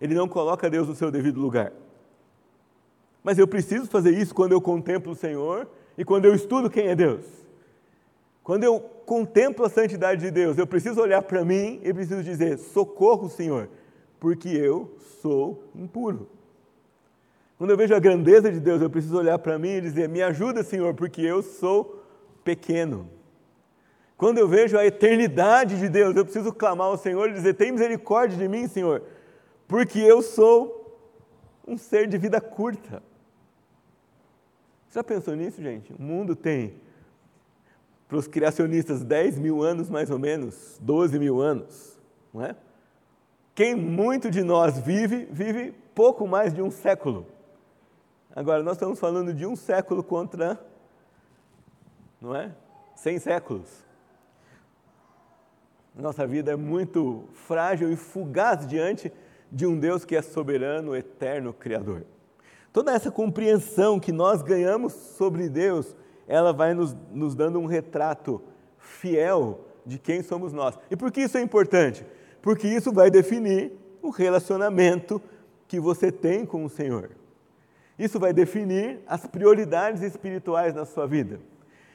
Ele 0.00 0.14
não 0.14 0.28
coloca 0.28 0.68
Deus 0.68 0.88
no 0.88 0.94
seu 0.94 1.10
devido 1.10 1.40
lugar. 1.40 1.72
Mas 3.22 3.38
eu 3.38 3.48
preciso 3.48 3.86
fazer 3.86 4.10
isso 4.10 4.34
quando 4.34 4.52
eu 4.52 4.60
contemplo 4.60 5.12
o 5.12 5.16
Senhor 5.16 5.66
e 5.96 6.04
quando 6.04 6.26
eu 6.26 6.34
estudo 6.34 6.68
quem 6.68 6.88
é 6.88 6.94
Deus. 6.94 7.24
Quando 8.42 8.64
eu 8.64 8.78
contemplo 8.78 9.64
a 9.64 9.70
santidade 9.70 10.20
de 10.20 10.30
Deus, 10.30 10.58
eu 10.58 10.66
preciso 10.66 11.00
olhar 11.00 11.22
para 11.22 11.42
mim 11.44 11.80
e 11.82 11.94
preciso 11.94 12.22
dizer: 12.22 12.58
socorro, 12.58 13.30
Senhor, 13.30 13.70
porque 14.20 14.50
eu 14.50 14.94
sou 15.22 15.64
impuro. 15.74 16.28
Quando 17.56 17.70
eu 17.70 17.76
vejo 17.76 17.94
a 17.94 17.98
grandeza 17.98 18.52
de 18.52 18.60
Deus, 18.60 18.82
eu 18.82 18.90
preciso 18.90 19.16
olhar 19.16 19.38
para 19.38 19.58
mim 19.58 19.70
e 19.70 19.80
dizer: 19.80 20.08
me 20.08 20.22
ajuda, 20.22 20.62
Senhor, 20.62 20.92
porque 20.92 21.22
eu 21.22 21.42
sou 21.42 22.02
pequeno. 22.44 23.08
Quando 24.16 24.38
eu 24.38 24.48
vejo 24.48 24.78
a 24.78 24.86
eternidade 24.86 25.78
de 25.78 25.88
Deus, 25.88 26.14
eu 26.14 26.24
preciso 26.24 26.52
clamar 26.52 26.86
ao 26.86 26.96
Senhor 26.96 27.30
e 27.30 27.32
dizer: 27.32 27.54
tem 27.54 27.72
misericórdia 27.72 28.38
de 28.38 28.48
mim, 28.48 28.68
Senhor, 28.68 29.02
porque 29.66 29.98
eu 29.98 30.22
sou 30.22 30.98
um 31.66 31.76
ser 31.76 32.06
de 32.06 32.16
vida 32.16 32.40
curta. 32.40 33.02
Já 34.90 35.02
pensou 35.02 35.34
nisso, 35.34 35.60
gente? 35.60 35.92
O 35.92 36.00
mundo 36.00 36.36
tem, 36.36 36.76
para 38.06 38.16
os 38.16 38.28
criacionistas, 38.28 39.02
10 39.02 39.38
mil 39.38 39.62
anos 39.62 39.90
mais 39.90 40.08
ou 40.08 40.18
menos, 40.18 40.78
12 40.80 41.18
mil 41.18 41.40
anos, 41.40 41.98
não 42.32 42.44
é? 42.44 42.54
Quem 43.54 43.74
muito 43.74 44.30
de 44.30 44.42
nós 44.42 44.78
vive, 44.78 45.26
vive 45.30 45.72
pouco 45.94 46.26
mais 46.26 46.54
de 46.54 46.62
um 46.62 46.70
século. 46.70 47.26
Agora, 48.34 48.62
nós 48.62 48.74
estamos 48.74 48.98
falando 48.98 49.32
de 49.32 49.46
um 49.46 49.54
século 49.54 50.02
contra, 50.02 50.60
não 52.20 52.34
é? 52.34 52.52
100 52.96 53.18
séculos. 53.20 53.84
Nossa 55.94 56.26
vida 56.26 56.50
é 56.50 56.56
muito 56.56 57.24
frágil 57.32 57.92
e 57.92 57.96
fugaz 57.96 58.66
diante 58.66 59.12
de 59.50 59.64
um 59.64 59.78
Deus 59.78 60.04
que 60.04 60.16
é 60.16 60.22
soberano, 60.22 60.96
eterno, 60.96 61.52
criador. 61.52 62.04
Toda 62.72 62.92
essa 62.92 63.12
compreensão 63.12 64.00
que 64.00 64.10
nós 64.10 64.42
ganhamos 64.42 64.92
sobre 64.92 65.48
Deus, 65.48 65.96
ela 66.26 66.52
vai 66.52 66.74
nos, 66.74 66.96
nos 67.12 67.36
dando 67.36 67.60
um 67.60 67.66
retrato 67.66 68.42
fiel 68.76 69.64
de 69.86 69.96
quem 69.96 70.22
somos 70.22 70.52
nós. 70.52 70.76
E 70.90 70.96
por 70.96 71.12
que 71.12 71.20
isso 71.20 71.38
é 71.38 71.40
importante? 71.40 72.04
Porque 72.42 72.66
isso 72.66 72.92
vai 72.92 73.08
definir 73.10 73.72
o 74.02 74.10
relacionamento 74.10 75.22
que 75.68 75.78
você 75.78 76.10
tem 76.10 76.44
com 76.44 76.64
o 76.64 76.68
Senhor. 76.68 77.10
Isso 77.96 78.18
vai 78.18 78.32
definir 78.32 78.98
as 79.06 79.24
prioridades 79.24 80.02
espirituais 80.02 80.74
na 80.74 80.84
sua 80.84 81.06
vida. 81.06 81.38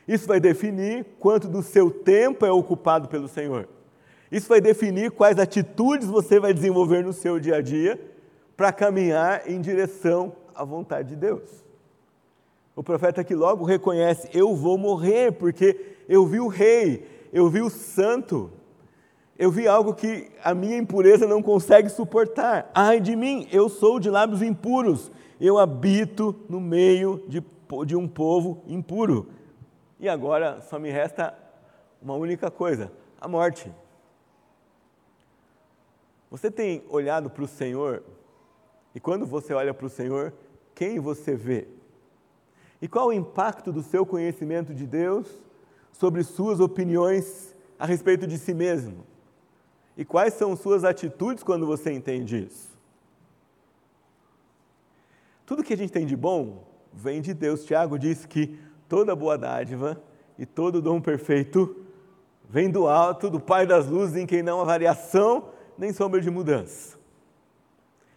Isso 0.08 0.25
vai 0.25 0.39
definir 0.39 1.06
quanto 1.20 1.50
do 1.50 1.62
seu 1.62 1.91
tempo 1.91 2.46
é 2.46 2.51
ocupado 2.51 3.10
pelo 3.10 3.27
Senhor. 3.27 3.68
Isso 4.31 4.48
vai 4.48 4.62
definir 4.62 5.12
quais 5.12 5.39
atitudes 5.39 6.07
você 6.07 6.39
vai 6.39 6.53
desenvolver 6.53 7.03
no 7.03 7.13
seu 7.13 7.39
dia 7.39 7.55
a 7.57 7.62
dia 7.62 8.00
para 8.55 8.71
caminhar 8.71 9.50
em 9.50 9.59
direção 9.59 10.33
a 10.53 10.63
vontade 10.63 11.09
de 11.09 11.15
Deus. 11.15 11.63
O 12.75 12.83
profeta 12.83 13.24
que 13.24 13.33
logo 13.33 13.65
reconhece: 13.65 14.29
Eu 14.33 14.55
vou 14.55 14.77
morrer, 14.77 15.31
porque 15.31 15.95
eu 16.07 16.25
vi 16.25 16.39
o 16.39 16.48
rei, 16.48 17.05
eu 17.33 17.50
vi 17.50 17.62
o 17.62 17.69
santo, 17.69 18.51
eu 19.38 19.50
vi 19.50 19.67
algo 19.67 19.93
que 19.93 20.29
a 20.43 20.53
minha 20.53 20.77
impureza 20.77 21.25
não 21.25 21.41
consegue 21.41 21.89
suportar. 21.89 22.69
Ai 22.74 23.00
de 23.00 23.15
mim, 23.15 23.48
eu 23.51 23.69
sou 23.69 24.00
de 24.00 24.09
lábios 24.09 24.41
impuros, 24.41 25.12
eu 25.41 25.57
habito 25.57 26.36
no 26.48 26.59
meio 26.59 27.24
de, 27.27 27.43
de 27.86 27.95
um 27.95 28.07
povo 28.07 28.63
impuro. 28.67 29.27
E 30.00 30.07
agora 30.07 30.62
só 30.62 30.77
me 30.77 30.91
resta 30.91 31.33
uma 32.01 32.13
única 32.13 32.51
coisa: 32.51 32.91
a 33.19 33.27
morte. 33.27 33.71
Você 36.29 36.51
tem 36.51 36.83
olhado 36.89 37.29
para 37.29 37.43
o 37.43 37.48
Senhor, 37.48 38.03
e 38.93 39.00
quando 39.00 39.25
você 39.25 39.53
olha 39.53 39.74
para 39.74 39.86
o 39.86 39.89
Senhor, 39.89 40.33
quem 40.75 41.00
você 41.00 41.36
vê? 41.36 41.67
E 42.81 42.88
qual 42.88 43.07
o 43.07 43.13
impacto 43.13 43.71
do 43.71 43.81
seu 43.81 44.05
conhecimento 44.05 44.74
de 44.74 44.86
Deus 44.86 45.27
sobre 45.91 46.24
suas 46.24 46.59
opiniões 46.59 47.55
a 47.77 47.86
respeito 47.86 48.25
de 48.27 48.38
si 48.38 48.53
mesmo? 48.53 49.03
E 49.98 50.05
quais 50.05 50.33
são 50.36 50.55
suas 50.55 50.83
atitudes 50.83 51.43
quando 51.43 51.65
você 51.65 51.91
entende 51.91 52.45
isso? 52.45 52.69
Tudo 55.45 55.63
que 55.63 55.74
a 55.74 55.77
gente 55.77 55.91
tem 55.91 56.05
de 56.05 56.15
bom 56.15 56.63
vem 56.93 57.21
de 57.21 57.33
Deus. 57.33 57.65
Tiago 57.65 57.98
diz 57.98 58.25
que 58.25 58.57
toda 58.88 59.15
boa 59.15 59.38
dádiva 59.38 60.01
e 60.38 60.45
todo 60.45 60.81
dom 60.81 61.01
perfeito 61.01 61.75
vem 62.48 62.69
do 62.69 62.88
alto, 62.88 63.29
do 63.29 63.39
Pai 63.39 63.65
das 63.65 63.88
luzes, 63.88 64.15
em 64.15 64.25
quem 64.25 64.41
não 64.41 64.62
há 64.62 64.63
variação 64.63 65.50
nem 65.79 65.91
sombra 65.91 66.21
de 66.21 66.29
mudança. 66.29 67.00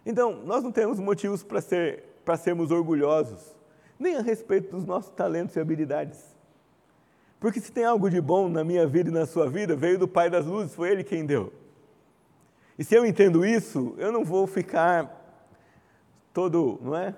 Então, 0.05 0.43
nós 0.43 0.63
não 0.63 0.71
temos 0.71 0.99
motivos 0.99 1.41
para 1.41 1.61
ser 1.61 2.13
para 2.23 2.37
sermos 2.37 2.71
orgulhosos, 2.71 3.55
nem 3.99 4.15
a 4.15 4.21
respeito 4.21 4.75
dos 4.75 4.85
nossos 4.85 5.11
talentos 5.11 5.55
e 5.55 5.59
habilidades. 5.59 6.19
Porque 7.39 7.59
se 7.59 7.71
tem 7.71 7.83
algo 7.83 8.09
de 8.09 8.21
bom 8.21 8.47
na 8.47 8.63
minha 8.63 8.87
vida 8.87 9.09
e 9.09 9.13
na 9.13 9.25
sua 9.25 9.49
vida, 9.49 9.75
veio 9.75 9.99
do 9.99 10.07
Pai 10.07 10.29
das 10.29 10.45
Luzes, 10.45 10.73
foi 10.73 10.91
Ele 10.91 11.03
quem 11.03 11.25
deu. 11.25 11.51
E 12.79 12.83
se 12.83 12.95
eu 12.95 13.05
entendo 13.05 13.45
isso, 13.45 13.93
eu 13.97 14.11
não 14.11 14.23
vou 14.23 14.47
ficar 14.47 15.21
todo, 16.33 16.79
não 16.81 16.95
é? 16.95 17.13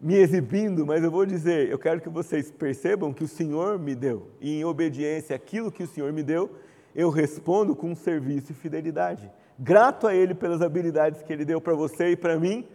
Me 0.00 0.16
exibindo, 0.16 0.84
mas 0.84 1.04
eu 1.04 1.10
vou 1.10 1.24
dizer, 1.24 1.68
eu 1.68 1.78
quero 1.78 2.00
que 2.00 2.08
vocês 2.08 2.50
percebam 2.50 3.12
que 3.12 3.22
o 3.22 3.28
Senhor 3.28 3.78
me 3.78 3.94
deu, 3.94 4.28
e 4.40 4.58
em 4.58 4.64
obediência 4.64 5.36
àquilo 5.36 5.70
que 5.70 5.84
o 5.84 5.86
Senhor 5.86 6.12
me 6.12 6.22
deu, 6.22 6.50
eu 6.94 7.10
respondo 7.10 7.74
com 7.74 7.94
serviço 7.94 8.52
e 8.52 8.54
fidelidade. 8.54 9.30
Grato 9.58 10.06
a 10.06 10.14
Ele 10.14 10.34
pelas 10.34 10.62
habilidades 10.62 11.22
que 11.22 11.32
Ele 11.32 11.44
deu 11.44 11.60
para 11.60 11.74
você 11.74 12.10
e 12.10 12.16
para 12.16 12.38
mim, 12.38 12.66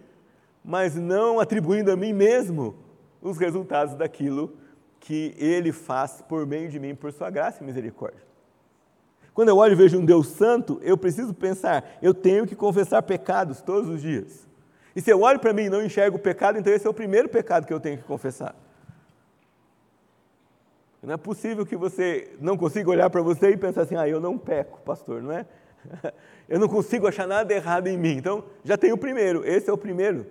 mas 0.64 0.96
não 0.96 1.40
atribuindo 1.40 1.92
a 1.92 1.96
mim 1.96 2.14
mesmo 2.14 2.76
os 3.22 3.38
resultados 3.38 3.96
daquilo 3.96 4.56
que 5.00 5.34
Ele 5.38 5.72
faz 5.72 6.24
por 6.28 6.46
meio 6.46 6.70
de 6.70 6.80
mim, 6.80 6.96
por 6.96 7.12
Sua 7.12 7.30
graça 7.30 7.64
e 7.64 7.66
misericórdia. 7.66 8.24
Quando 9.34 9.50
eu 9.50 9.58
olho 9.58 9.74
e 9.74 9.76
vejo 9.76 10.00
um 10.00 10.06
Deus 10.06 10.28
santo, 10.28 10.80
eu 10.82 10.98
preciso 10.98 11.34
pensar, 11.34 11.98
eu 12.02 12.14
tenho 12.14 12.48
que 12.48 12.56
confessar 12.56 13.02
pecados 13.04 13.62
todos 13.62 13.90
os 13.90 14.02
dias. 14.02 14.48
E 14.96 15.02
se 15.02 15.12
eu 15.12 15.22
olho 15.22 15.40
para 15.40 15.52
mim 15.52 15.64
e 15.64 15.70
não 15.70 15.84
enxergo 15.84 16.16
o 16.16 16.22
pecado, 16.22 16.58
então 16.58 16.72
esse 16.72 16.88
é 16.88 16.90
o 16.90 16.94
primeiro 16.94 17.28
pecado 17.28 17.68
que 17.68 17.74
eu 17.74 17.80
tenho 17.80 17.98
que 17.98 18.04
confessar. 18.06 18.56
Não 21.02 21.14
é 21.14 21.18
possível 21.18 21.66
que 21.66 21.76
você 21.76 22.36
não 22.40 22.58
consiga 22.58 22.90
olhar 22.90 23.10
para 23.10 23.22
você 23.22 23.52
e 23.52 23.58
pensar 23.58 23.82
assim, 23.82 23.96
ah, 23.96 24.08
eu 24.08 24.20
não 24.20 24.38
peco, 24.38 24.82
pastor, 24.82 25.22
não 25.22 25.32
é? 25.32 25.46
Eu 26.48 26.60
não 26.60 26.68
consigo 26.68 27.08
achar 27.08 27.28
nada 27.28 27.52
errado 27.52 27.88
em 27.88 27.98
mim. 27.98 28.18
Então, 28.18 28.44
já 28.64 28.78
tem 28.78 28.92
o 28.92 28.98
primeiro, 28.98 29.44
esse 29.44 29.68
é 29.68 29.74
o 29.74 29.78
primeiro 29.78 30.28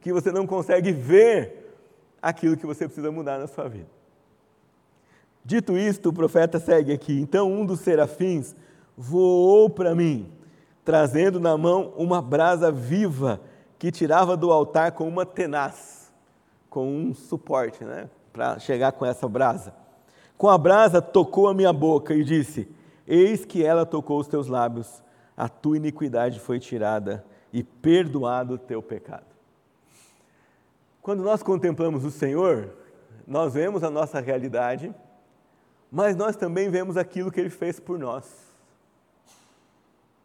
que 0.00 0.12
você 0.12 0.32
não 0.32 0.46
consegue 0.46 0.92
ver 0.92 1.76
aquilo 2.22 2.56
que 2.56 2.66
você 2.66 2.86
precisa 2.86 3.10
mudar 3.10 3.38
na 3.38 3.46
sua 3.46 3.68
vida. 3.68 3.88
Dito 5.44 5.78
isto, 5.78 6.10
o 6.10 6.12
profeta 6.12 6.58
segue 6.58 6.92
aqui. 6.92 7.18
Então 7.20 7.50
um 7.50 7.64
dos 7.64 7.80
serafins 7.80 8.54
voou 8.96 9.70
para 9.70 9.94
mim, 9.94 10.30
trazendo 10.84 11.40
na 11.40 11.56
mão 11.56 11.92
uma 11.96 12.20
brasa 12.20 12.70
viva 12.70 13.40
que 13.78 13.90
tirava 13.90 14.36
do 14.36 14.50
altar 14.50 14.92
com 14.92 15.06
uma 15.06 15.24
tenaz, 15.24 16.12
com 16.68 16.86
um 16.86 17.14
suporte, 17.14 17.84
né, 17.84 18.10
para 18.32 18.58
chegar 18.58 18.92
com 18.92 19.06
essa 19.06 19.28
brasa. 19.28 19.72
Com 20.38 20.48
a 20.48 20.56
brasa 20.56 21.02
tocou 21.02 21.48
a 21.48 21.54
minha 21.54 21.72
boca 21.72 22.14
e 22.14 22.22
disse: 22.22 22.68
Eis 23.04 23.44
que 23.44 23.64
ela 23.64 23.84
tocou 23.84 24.20
os 24.20 24.28
teus 24.28 24.46
lábios, 24.46 25.02
a 25.36 25.48
tua 25.48 25.76
iniquidade 25.76 26.38
foi 26.38 26.60
tirada 26.60 27.26
e 27.52 27.64
perdoado 27.64 28.54
o 28.54 28.58
teu 28.58 28.80
pecado. 28.80 29.26
Quando 31.02 31.24
nós 31.24 31.42
contemplamos 31.42 32.04
o 32.04 32.10
Senhor, 32.10 32.70
nós 33.26 33.54
vemos 33.54 33.82
a 33.82 33.90
nossa 33.90 34.20
realidade, 34.20 34.94
mas 35.90 36.14
nós 36.14 36.36
também 36.36 36.70
vemos 36.70 36.96
aquilo 36.96 37.32
que 37.32 37.40
Ele 37.40 37.50
fez 37.50 37.80
por 37.80 37.98
nós. 37.98 38.46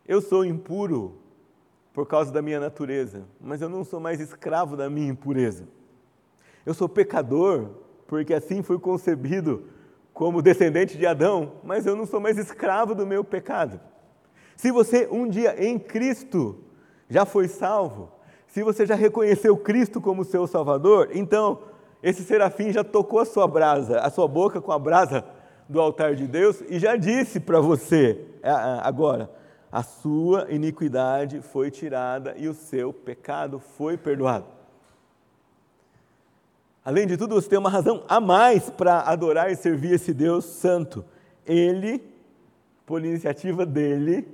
Eu 0.07 0.21
sou 0.21 0.45
impuro 0.45 1.17
por 1.91 2.05
causa 2.05 2.31
da 2.31 2.41
minha 2.41 2.59
natureza, 2.59 3.23
mas 3.41 3.61
eu 3.61 3.69
não 3.69 3.83
sou 3.83 3.99
mais 3.99 4.19
escravo 4.19 4.77
da 4.77 4.89
minha 4.89 5.09
impureza. 5.09 5.67
Eu 6.65 6.73
sou 6.73 6.87
pecador 6.87 7.69
porque 8.05 8.33
assim 8.33 8.61
fui 8.61 8.77
concebido 8.77 9.63
como 10.13 10.41
descendente 10.41 10.97
de 10.97 11.05
Adão, 11.05 11.53
mas 11.63 11.85
eu 11.85 11.95
não 11.95 12.05
sou 12.05 12.19
mais 12.19 12.37
escravo 12.37 12.93
do 12.93 13.05
meu 13.05 13.23
pecado. 13.23 13.79
Se 14.55 14.71
você 14.71 15.07
um 15.11 15.27
dia 15.27 15.55
em 15.63 15.79
Cristo 15.79 16.57
já 17.09 17.25
foi 17.25 17.47
salvo, 17.47 18.11
se 18.47 18.61
você 18.61 18.85
já 18.85 18.95
reconheceu 18.95 19.57
Cristo 19.57 19.99
como 19.99 20.23
seu 20.23 20.45
Salvador, 20.45 21.09
então 21.13 21.59
esse 22.03 22.23
serafim 22.23 22.71
já 22.71 22.83
tocou 22.83 23.19
a 23.19 23.25
sua 23.25 23.47
brasa, 23.47 23.99
a 23.99 24.09
sua 24.09 24.27
boca 24.27 24.61
com 24.61 24.71
a 24.71 24.77
brasa 24.77 25.25
do 25.67 25.81
altar 25.81 26.15
de 26.15 26.27
Deus 26.27 26.61
e 26.69 26.77
já 26.77 26.95
disse 26.95 27.39
para 27.39 27.59
você 27.59 28.23
agora: 28.81 29.29
a 29.71 29.81
sua 29.81 30.45
iniquidade 30.51 31.41
foi 31.41 31.71
tirada 31.71 32.35
e 32.37 32.47
o 32.47 32.53
seu 32.53 32.93
pecado 32.93 33.57
foi 33.57 33.97
perdoado. 33.97 34.45
Além 36.85 37.07
de 37.07 37.15
tudo, 37.15 37.35
você 37.35 37.49
tem 37.49 37.59
uma 37.59 37.69
razão 37.69 38.03
a 38.07 38.19
mais 38.19 38.69
para 38.69 39.01
adorar 39.01 39.51
e 39.51 39.55
servir 39.55 39.93
esse 39.93 40.13
Deus 40.13 40.45
santo. 40.45 41.05
Ele, 41.45 42.03
por 42.85 43.03
iniciativa 43.03 43.65
dele, 43.65 44.27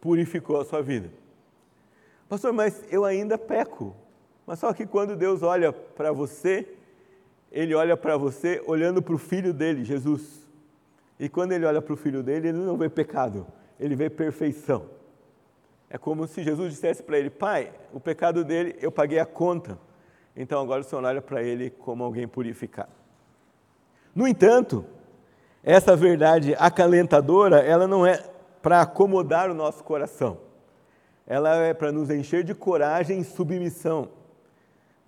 purificou 0.00 0.60
a 0.60 0.64
sua 0.64 0.82
vida. 0.82 1.10
Pastor, 2.28 2.52
mas 2.52 2.84
eu 2.90 3.04
ainda 3.04 3.38
peco. 3.38 3.94
Mas 4.46 4.58
só 4.58 4.72
que 4.72 4.86
quando 4.86 5.16
Deus 5.16 5.42
olha 5.42 5.72
para 5.72 6.12
você, 6.12 6.68
Ele 7.50 7.74
olha 7.74 7.96
para 7.96 8.16
você 8.16 8.62
olhando 8.66 9.00
para 9.00 9.14
o 9.14 9.18
filho 9.18 9.52
dele, 9.52 9.84
Jesus. 9.84 10.46
E 11.18 11.28
quando 11.28 11.52
Ele 11.52 11.64
olha 11.64 11.80
para 11.80 11.94
o 11.94 11.96
filho 11.96 12.22
dele, 12.22 12.48
Ele 12.48 12.58
não 12.58 12.76
vê 12.76 12.88
pecado, 12.88 13.46
Ele 13.80 13.96
vê 13.96 14.10
perfeição. 14.10 14.96
É 15.88 15.96
como 15.96 16.26
se 16.26 16.42
Jesus 16.42 16.72
dissesse 16.72 17.02
para 17.02 17.18
ele: 17.18 17.30
Pai, 17.30 17.72
o 17.92 18.00
pecado 18.00 18.44
dele 18.44 18.76
eu 18.80 18.90
paguei 18.90 19.18
a 19.18 19.26
conta. 19.26 19.78
Então 20.36 20.60
agora 20.60 20.82
o 20.82 20.84
Senhor 20.84 21.02
olha 21.04 21.22
para 21.22 21.42
ele 21.42 21.70
como 21.70 22.04
alguém 22.04 22.28
purificado. 22.28 22.92
No 24.14 24.28
entanto, 24.28 24.84
essa 25.62 25.96
verdade 25.96 26.54
acalentadora, 26.58 27.60
ela 27.60 27.86
não 27.86 28.06
é 28.06 28.22
para 28.62 28.82
acomodar 28.82 29.50
o 29.50 29.54
nosso 29.54 29.82
coração. 29.82 30.38
Ela 31.26 31.56
é 31.56 31.74
para 31.74 31.90
nos 31.90 32.10
encher 32.10 32.44
de 32.44 32.54
coragem 32.54 33.20
e 33.20 33.24
submissão, 33.24 34.08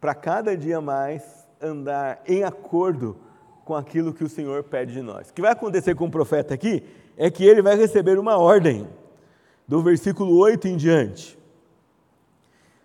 para 0.01 0.15
cada 0.15 0.57
dia 0.57 0.81
mais 0.81 1.23
andar 1.61 2.21
em 2.27 2.43
acordo 2.43 3.17
com 3.65 3.75
aquilo 3.75 4.13
que 4.13 4.25
o 4.25 4.29
Senhor 4.29 4.65
pede 4.65 4.95
de 4.95 5.03
nós. 5.03 5.29
O 5.29 5.35
que 5.35 5.43
vai 5.43 5.53
acontecer 5.53 5.95
com 5.95 6.07
o 6.07 6.11
profeta 6.11 6.55
aqui 6.55 6.83
é 7.17 7.31
que 7.31 7.45
ele 7.45 7.61
vai 7.61 7.77
receber 7.77 8.19
uma 8.19 8.39
ordem 8.39 8.89
do 9.67 9.83
versículo 9.83 10.39
8 10.39 10.69
em 10.69 10.77
diante. 10.77 11.39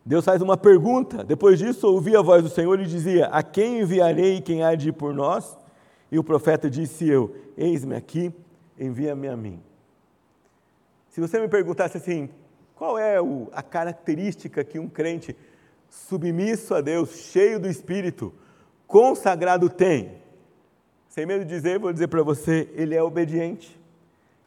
Deus 0.05 0.25
faz 0.25 0.41
uma 0.41 0.57
pergunta. 0.57 1.23
Depois 1.23 1.57
disso, 1.57 1.87
ouvi 1.87 2.15
a 2.15 2.21
voz 2.21 2.43
do 2.43 2.49
Senhor 2.49 2.79
e 2.79 2.85
dizia: 2.85 3.27
A 3.27 3.41
quem 3.41 3.79
enviarei 3.79 4.37
e 4.37 4.41
quem 4.41 4.63
há 4.63 4.75
de 4.75 4.89
ir 4.89 4.93
por 4.93 5.13
nós? 5.13 5.57
E 6.11 6.19
o 6.19 6.23
profeta 6.23 6.69
disse: 6.69 7.07
Eu, 7.07 7.35
eis-me 7.57 7.95
aqui, 7.95 8.33
envia-me 8.77 9.27
a 9.27 9.37
mim. 9.37 9.61
Se 11.09 11.21
você 11.21 11.39
me 11.39 11.47
perguntasse 11.47 11.97
assim, 11.97 12.29
qual 12.75 12.97
é 12.97 13.17
a 13.51 13.61
característica 13.61 14.63
que 14.63 14.79
um 14.79 14.89
crente 14.89 15.35
submisso 15.89 16.73
a 16.73 16.81
Deus, 16.81 17.11
cheio 17.11 17.59
do 17.59 17.69
Espírito, 17.69 18.33
consagrado 18.87 19.69
tem? 19.69 20.17
Sem 21.07 21.25
medo 21.25 21.45
de 21.45 21.49
dizer, 21.49 21.79
vou 21.79 21.93
dizer 21.93 22.07
para 22.07 22.23
você: 22.23 22.69
ele 22.73 22.93
é 22.93 23.01
obediente. 23.01 23.79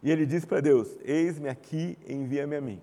E 0.02 0.10
ele 0.10 0.26
diz 0.26 0.44
para 0.44 0.60
Deus: 0.60 0.88
Eis-me 1.02 1.48
aqui, 1.48 1.96
envia-me 2.06 2.56
a 2.56 2.60
mim. 2.60 2.80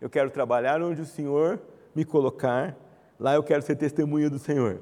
Eu 0.00 0.10
quero 0.10 0.30
trabalhar 0.30 0.82
onde 0.82 1.00
o 1.00 1.06
Senhor 1.06 1.58
me 1.94 2.04
colocar, 2.04 2.76
lá 3.18 3.34
eu 3.34 3.42
quero 3.42 3.62
ser 3.62 3.76
testemunha 3.76 4.30
do 4.30 4.38
Senhor. 4.38 4.80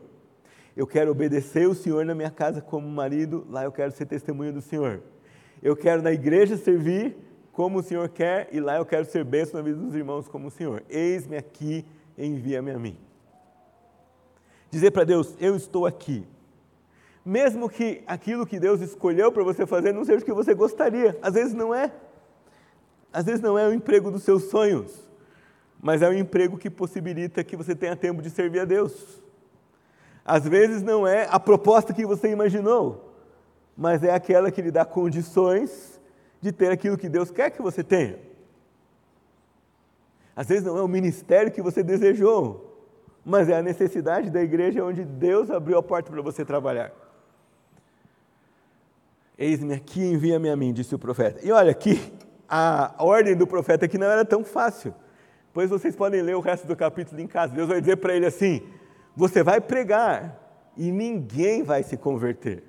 Eu 0.77 0.87
quero 0.87 1.11
obedecer 1.11 1.67
o 1.67 1.75
Senhor 1.75 2.05
na 2.05 2.15
minha 2.15 2.31
casa 2.31 2.61
como 2.61 2.87
marido, 2.87 3.47
lá 3.49 3.65
eu 3.65 3.73
quero 3.73 3.93
ser 3.93 4.07
testemunha 4.07 4.53
do 4.53 4.61
Senhor. 4.61 5.03
Eu 5.63 5.75
quero 5.75 6.03
na 6.03 6.13
igreja 6.13 6.57
servir 6.57 7.17
como 7.51 7.79
o 7.79 7.83
Senhor 7.83 8.09
quer, 8.11 8.49
e 8.53 8.61
lá 8.61 8.77
eu 8.77 8.85
quero 8.85 9.07
ser 9.07 9.25
bênção 9.25 9.59
na 9.59 9.65
vida 9.65 9.79
dos 9.79 9.95
irmãos 9.95 10.29
como 10.29 10.49
o 10.49 10.51
Senhor. 10.51 10.83
Eis-me 10.91 11.39
aqui, 11.39 11.87
envia-me 12.19 12.71
a 12.71 12.79
mim. 12.79 12.99
Dizer 14.71 14.91
para 14.91 15.05
Deus: 15.05 15.35
Eu 15.41 15.57
estou 15.57 15.87
aqui, 15.87 16.27
mesmo 17.25 17.71
que 17.71 18.03
aquilo 18.07 18.47
que 18.47 18.61
Deus 18.61 18.83
escolheu 18.83 19.33
para 19.33 19.43
você 19.43 19.67
fazer 19.67 19.93
não 19.93 20.05
seja 20.05 20.23
o 20.23 20.25
que 20.25 20.33
você 20.33 20.53
gostaria. 20.53 21.19
Às 21.23 21.33
vezes 21.33 21.55
não 21.55 21.75
é. 21.75 21.91
Às 23.11 23.25
vezes 23.25 23.41
não 23.41 23.59
é 23.59 23.67
o 23.67 23.73
emprego 23.73 24.11
dos 24.11 24.23
seus 24.23 24.45
sonhos, 24.45 25.06
mas 25.87 26.03
é 26.03 26.09
o 26.09 26.13
emprego 26.13 26.59
que 26.59 26.69
possibilita 26.69 27.45
que 27.45 27.57
você 27.57 27.73
tenha 27.73 27.95
tempo 27.95 28.21
de 28.21 28.29
servir 28.29 28.59
a 28.59 28.65
Deus. 28.65 29.23
Às 30.25 30.45
vezes 30.45 30.83
não 30.83 31.07
é 31.07 31.29
a 31.31 31.39
proposta 31.39 31.95
que 31.95 32.05
você 32.05 32.29
imaginou, 32.29 33.15
mas 33.77 34.03
é 34.03 34.13
aquela 34.13 34.51
que 34.51 34.61
lhe 34.61 34.73
dá 34.73 34.85
condições 34.85 36.01
de 36.41 36.51
ter 36.51 36.73
aquilo 36.73 36.99
que 36.99 37.09
Deus 37.09 37.31
quer 37.31 37.51
que 37.51 37.63
você 37.63 37.85
tenha. 37.85 38.19
Às 40.35 40.49
vezes 40.49 40.65
não 40.65 40.77
é 40.77 40.83
o 40.83 40.89
ministério 40.89 41.53
que 41.53 41.63
você 41.63 41.85
desejou, 41.85 42.85
mas 43.25 43.49
é 43.49 43.57
a 43.57 43.63
necessidade 43.63 44.29
da 44.29 44.43
igreja 44.43 44.85
onde 44.85 45.05
Deus 45.05 45.53
abriu 45.53 45.79
a 45.79 45.83
porta 45.85 46.11
para 46.11 46.21
você 46.21 46.45
trabalhar. 46.45 46.91
Eis-me 49.39 49.75
aqui, 49.75 50.03
envia-me 50.03 50.51
a 50.51 50.57
mim, 50.57 50.73
disse 50.73 50.97
o 50.97 50.99
profeta. 50.99 51.47
E 51.47 51.53
olha 51.53 51.71
aqui, 51.71 52.13
a 52.49 52.93
ordem 52.99 53.37
do 53.37 53.47
profeta 53.47 53.85
aqui 53.85 53.97
não 53.97 54.09
era 54.09 54.25
tão 54.25 54.43
fácil. 54.43 54.93
Pois 55.57 55.71
vocês 55.71 55.97
podem 55.97 56.21
ler 56.21 56.37
o 56.37 56.41
resto 56.41 56.67
do 56.67 56.77
capítulo 56.77 57.19
em 57.19 57.27
casa. 57.27 57.55
Deus 57.55 57.67
vai 57.67 57.81
dizer 57.81 57.97
para 57.97 58.15
ele 58.15 58.27
assim: 58.27 58.63
Você 59.17 59.43
vai 59.43 59.59
pregar 59.59 60.39
e 60.77 60.93
ninguém 60.93 61.63
vai 61.63 61.83
se 61.83 61.97
converter. 61.97 62.63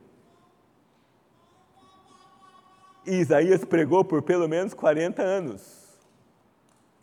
E 3.06 3.16
Isaías 3.16 3.66
pregou 3.66 4.06
por 4.06 4.22
pelo 4.22 4.48
menos 4.48 4.74
40 4.74 5.22
anos. 5.22 6.00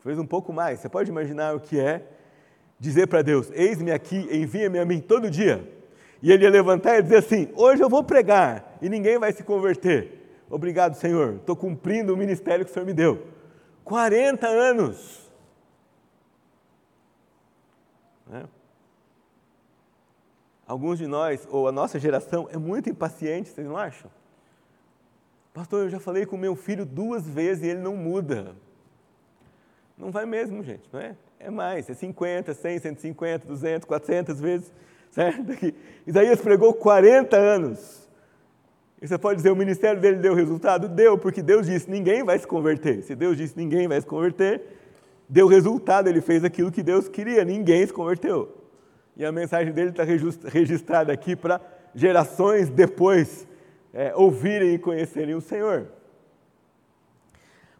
Fez 0.02 0.18
um 0.18 0.24
pouco 0.24 0.54
mais. 0.54 0.80
Você 0.80 0.88
pode 0.88 1.10
imaginar 1.10 1.54
o 1.54 1.60
que 1.60 1.78
é 1.78 2.02
dizer 2.80 3.06
para 3.06 3.20
Deus: 3.20 3.50
Eis-me 3.52 3.92
aqui, 3.92 4.26
envia-me 4.32 4.78
a 4.78 4.86
mim 4.86 5.00
todo 5.00 5.30
dia. 5.30 5.70
E 6.22 6.32
ele 6.32 6.44
ia 6.44 6.50
levantar 6.50 6.98
e 6.98 7.02
dizer 7.02 7.18
assim: 7.18 7.50
Hoje 7.54 7.82
eu 7.82 7.90
vou 7.90 8.02
pregar 8.02 8.78
e 8.80 8.88
ninguém 8.88 9.18
vai 9.18 9.32
se 9.34 9.42
converter. 9.42 10.38
Obrigado, 10.48 10.94
Senhor, 10.94 11.34
estou 11.34 11.54
cumprindo 11.54 12.14
o 12.14 12.16
ministério 12.16 12.64
que 12.64 12.70
o 12.70 12.72
Senhor 12.72 12.86
me 12.86 12.94
deu. 12.94 13.26
40 13.84 14.46
anos. 14.46 15.23
Né? 18.26 18.44
Alguns 20.66 20.98
de 20.98 21.06
nós, 21.06 21.46
ou 21.50 21.68
a 21.68 21.72
nossa 21.72 21.98
geração, 21.98 22.48
é 22.50 22.56
muito 22.56 22.88
impaciente, 22.88 23.50
vocês 23.50 23.66
não 23.66 23.76
acham? 23.76 24.10
Pastor, 25.52 25.84
eu 25.84 25.90
já 25.90 26.00
falei 26.00 26.26
com 26.26 26.36
meu 26.36 26.56
filho 26.56 26.84
duas 26.84 27.28
vezes 27.28 27.62
e 27.64 27.68
ele 27.68 27.80
não 27.80 27.96
muda. 27.96 28.56
Não 29.96 30.10
vai 30.10 30.26
mesmo, 30.26 30.62
gente, 30.64 30.88
não 30.92 30.98
é? 30.98 31.16
É 31.38 31.50
mais, 31.50 31.88
é 31.88 31.94
50, 31.94 32.54
100, 32.54 32.78
150, 32.80 33.46
200, 33.46 33.86
400 33.86 34.40
vezes. 34.40 34.72
Certo? 35.10 35.42
Isaías 36.04 36.40
pregou 36.40 36.74
40 36.74 37.36
anos. 37.36 38.08
E 39.00 39.06
você 39.06 39.18
pode 39.18 39.36
dizer, 39.36 39.50
o 39.50 39.56
ministério 39.56 40.00
dele 40.00 40.16
deu 40.16 40.34
resultado? 40.34 40.88
Deu, 40.88 41.16
porque 41.18 41.42
Deus 41.42 41.66
disse, 41.66 41.88
ninguém 41.88 42.24
vai 42.24 42.38
se 42.38 42.46
converter. 42.46 43.02
Se 43.02 43.14
Deus 43.14 43.36
disse, 43.36 43.56
ninguém 43.56 43.86
vai 43.86 44.00
se 44.00 44.06
converter, 44.06 44.62
deu 45.28 45.46
resultado, 45.46 46.08
ele 46.08 46.20
fez 46.20 46.44
aquilo 46.44 46.70
que 46.70 46.82
Deus 46.82 47.08
queria, 47.08 47.44
ninguém 47.44 47.86
se 47.86 47.92
converteu. 47.92 48.62
E 49.16 49.24
a 49.24 49.32
mensagem 49.32 49.72
dele 49.72 49.90
está 49.90 50.02
registrada 50.02 51.12
aqui 51.12 51.36
para 51.36 51.60
gerações 51.94 52.68
depois 52.68 53.46
é, 53.92 54.14
ouvirem 54.16 54.74
e 54.74 54.78
conhecerem 54.78 55.34
o 55.34 55.40
Senhor. 55.40 55.88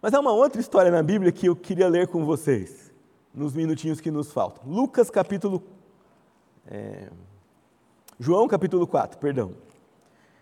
Mas 0.01 0.15
há 0.15 0.21
uma 0.21 0.33
outra 0.33 0.61
história 0.61 0.91
na 0.91 1.03
Bíblia 1.03 1.33
que 1.33 1.47
eu 1.47 1.57
queria 1.57 1.89
ler 1.89 2.09
com 2.09 2.25
vocês, 2.25 2.93
nos 3.35 3.55
minutinhos 3.55 4.01
que 4.01 4.11
nos 4.11 4.31
faltam. 4.33 4.63
Lucas 4.71 5.11
capítulo 5.11 5.63
é, 6.67 7.09
João 8.19 8.47
capítulo 8.47 8.87
4, 8.87 9.19
perdão. 9.19 9.53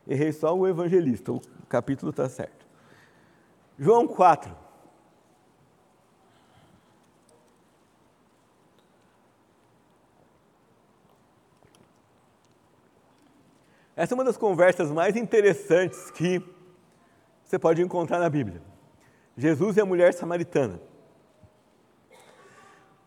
Errei 0.06 0.32
só 0.32 0.54
o 0.54 0.66
evangelista, 0.66 1.32
o 1.32 1.40
capítulo 1.68 2.10
está 2.10 2.28
certo. 2.28 2.66
João 3.78 4.06
4. 4.06 4.62
Essa 14.02 14.14
é 14.14 14.16
uma 14.16 14.24
das 14.24 14.36
conversas 14.36 14.90
mais 14.90 15.14
interessantes 15.14 16.10
que 16.10 16.42
você 17.44 17.56
pode 17.56 17.80
encontrar 17.80 18.18
na 18.18 18.28
Bíblia. 18.28 18.60
Jesus 19.36 19.76
e 19.76 19.80
a 19.80 19.86
mulher 19.86 20.12
samaritana 20.12 20.80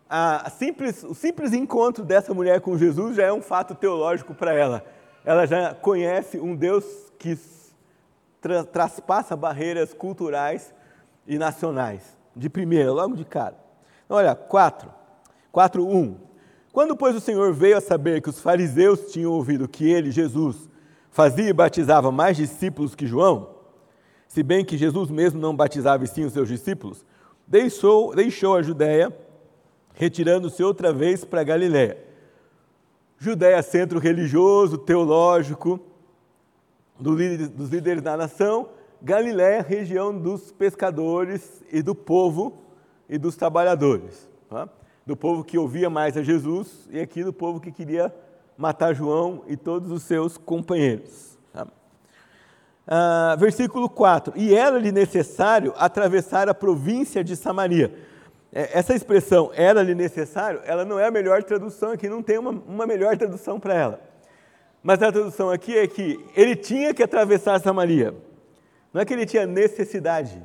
a 0.08 0.48
simples, 0.48 1.04
o 1.04 1.12
simples 1.12 1.52
encontro 1.52 2.02
dessa 2.02 2.32
mulher 2.32 2.62
com 2.62 2.78
Jesus 2.78 3.14
já 3.14 3.24
é 3.24 3.32
um 3.32 3.42
fato 3.42 3.74
teológico 3.74 4.34
para 4.34 4.54
ela. 4.54 4.82
Ela 5.22 5.44
já 5.44 5.74
conhece 5.74 6.38
um 6.38 6.56
Deus 6.56 7.12
que 7.18 7.38
tra 8.40 8.64
traspassa 8.64 9.36
barreiras 9.36 9.92
culturais 9.92 10.72
e 11.26 11.36
nacionais. 11.36 12.16
De 12.34 12.48
primeira, 12.48 12.90
logo 12.90 13.16
de 13.16 13.24
cara. 13.26 13.56
Olha, 14.08 14.34
4. 14.34 14.90
4, 15.52 15.86
1. 15.86 16.16
Quando, 16.72 16.96
pois, 16.96 17.14
o 17.14 17.20
Senhor 17.20 17.52
veio 17.52 17.76
a 17.76 17.82
saber 17.82 18.22
que 18.22 18.30
os 18.30 18.40
fariseus 18.40 19.12
tinham 19.12 19.32
ouvido 19.32 19.68
que 19.68 19.90
ele, 19.90 20.10
Jesus, 20.10 20.70
fazia 21.16 21.48
e 21.48 21.52
batizava 21.54 22.12
mais 22.12 22.36
discípulos 22.36 22.94
que 22.94 23.06
João, 23.06 23.48
se 24.28 24.42
bem 24.42 24.62
que 24.62 24.76
Jesus 24.76 25.10
mesmo 25.10 25.40
não 25.40 25.56
batizava 25.56 26.04
e 26.04 26.06
sim 26.06 26.26
os 26.26 26.34
seus 26.34 26.46
discípulos, 26.46 27.06
deixou, 27.46 28.14
deixou 28.14 28.54
a 28.54 28.60
Judéia 28.60 29.10
retirando-se 29.94 30.62
outra 30.62 30.92
vez 30.92 31.24
para 31.24 31.42
Galiléia. 31.42 31.96
Judéia, 33.18 33.62
centro 33.62 33.98
religioso, 33.98 34.76
teológico, 34.76 35.80
dos 37.00 37.70
líderes 37.70 38.02
da 38.02 38.14
nação, 38.14 38.68
Galiléia, 39.00 39.62
região 39.62 40.14
dos 40.18 40.52
pescadores 40.52 41.64
e 41.72 41.80
do 41.80 41.94
povo 41.94 42.58
e 43.08 43.16
dos 43.16 43.36
trabalhadores. 43.36 44.28
Tá? 44.50 44.68
Do 45.06 45.16
povo 45.16 45.42
que 45.42 45.56
ouvia 45.56 45.88
mais 45.88 46.14
a 46.14 46.22
Jesus 46.22 46.86
e 46.90 47.00
aqui 47.00 47.24
do 47.24 47.32
povo 47.32 47.58
que 47.58 47.72
queria 47.72 48.14
matar 48.56 48.94
João 48.94 49.42
e 49.46 49.56
todos 49.56 49.90
os 49.90 50.02
seus 50.02 50.36
companheiros. 50.36 51.36
Ah, 52.86 53.36
versículo 53.38 53.88
4: 53.90 54.32
E 54.36 54.54
era-lhe 54.54 54.92
necessário 54.92 55.74
atravessar 55.76 56.48
a 56.48 56.54
província 56.54 57.24
de 57.24 57.34
Samaria. 57.34 57.92
é, 58.52 58.78
essa 58.78 58.94
expressão 58.94 59.50
era-lhe 59.54 59.94
necessário, 59.94 60.60
ela 60.64 60.84
não 60.84 60.98
é 60.98 61.06
a 61.06 61.10
melhor 61.10 61.42
tradução 61.42 61.90
aqui, 61.90 62.08
não 62.08 62.22
tem 62.22 62.38
uma, 62.38 62.50
uma 62.50 62.86
melhor 62.86 63.16
tradução 63.16 63.58
para 63.58 63.74
ela. 63.74 64.00
Mas 64.82 65.02
a 65.02 65.10
tradução 65.10 65.50
aqui 65.50 65.76
é 65.76 65.86
que 65.88 66.24
ele 66.36 66.54
tinha 66.54 66.94
que 66.94 67.02
atravessar 67.02 67.60
Samaria. 67.60 68.14
Não 68.92 69.00
é 69.00 69.04
que 69.04 69.12
ele 69.12 69.26
tinha 69.26 69.44
necessidade, 69.44 70.40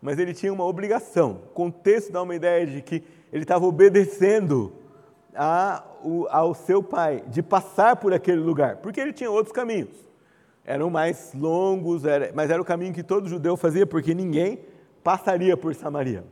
mas 0.00 0.16
ele 0.18 0.32
tinha 0.32 0.52
uma 0.52 0.64
obrigação. 0.64 1.42
O 1.46 1.54
contexto 1.54 2.12
dá 2.12 2.22
uma 2.22 2.36
ideia 2.36 2.64
de 2.66 2.80
que 2.80 3.02
ele 3.32 3.42
estava 3.42 3.66
obedecendo 3.66 4.72
a, 5.34 5.82
o, 6.02 6.26
ao 6.30 6.54
seu 6.54 6.82
pai, 6.82 7.22
de 7.28 7.42
passar 7.42 7.96
por 7.96 8.12
aquele 8.12 8.40
lugar, 8.40 8.76
porque 8.76 9.00
ele 9.00 9.12
tinha 9.12 9.30
outros 9.30 9.52
caminhos. 9.52 9.90
Eram 10.64 10.88
mais 10.88 11.32
longos, 11.34 12.04
era, 12.04 12.30
mas 12.34 12.50
era 12.50 12.60
o 12.60 12.64
caminho 12.64 12.92
que 12.92 13.02
todo 13.02 13.28
judeu 13.28 13.56
fazia, 13.56 13.86
porque 13.86 14.14
ninguém 14.14 14.60
passaria 15.02 15.56
por 15.56 15.74
Samaria. 15.74 16.24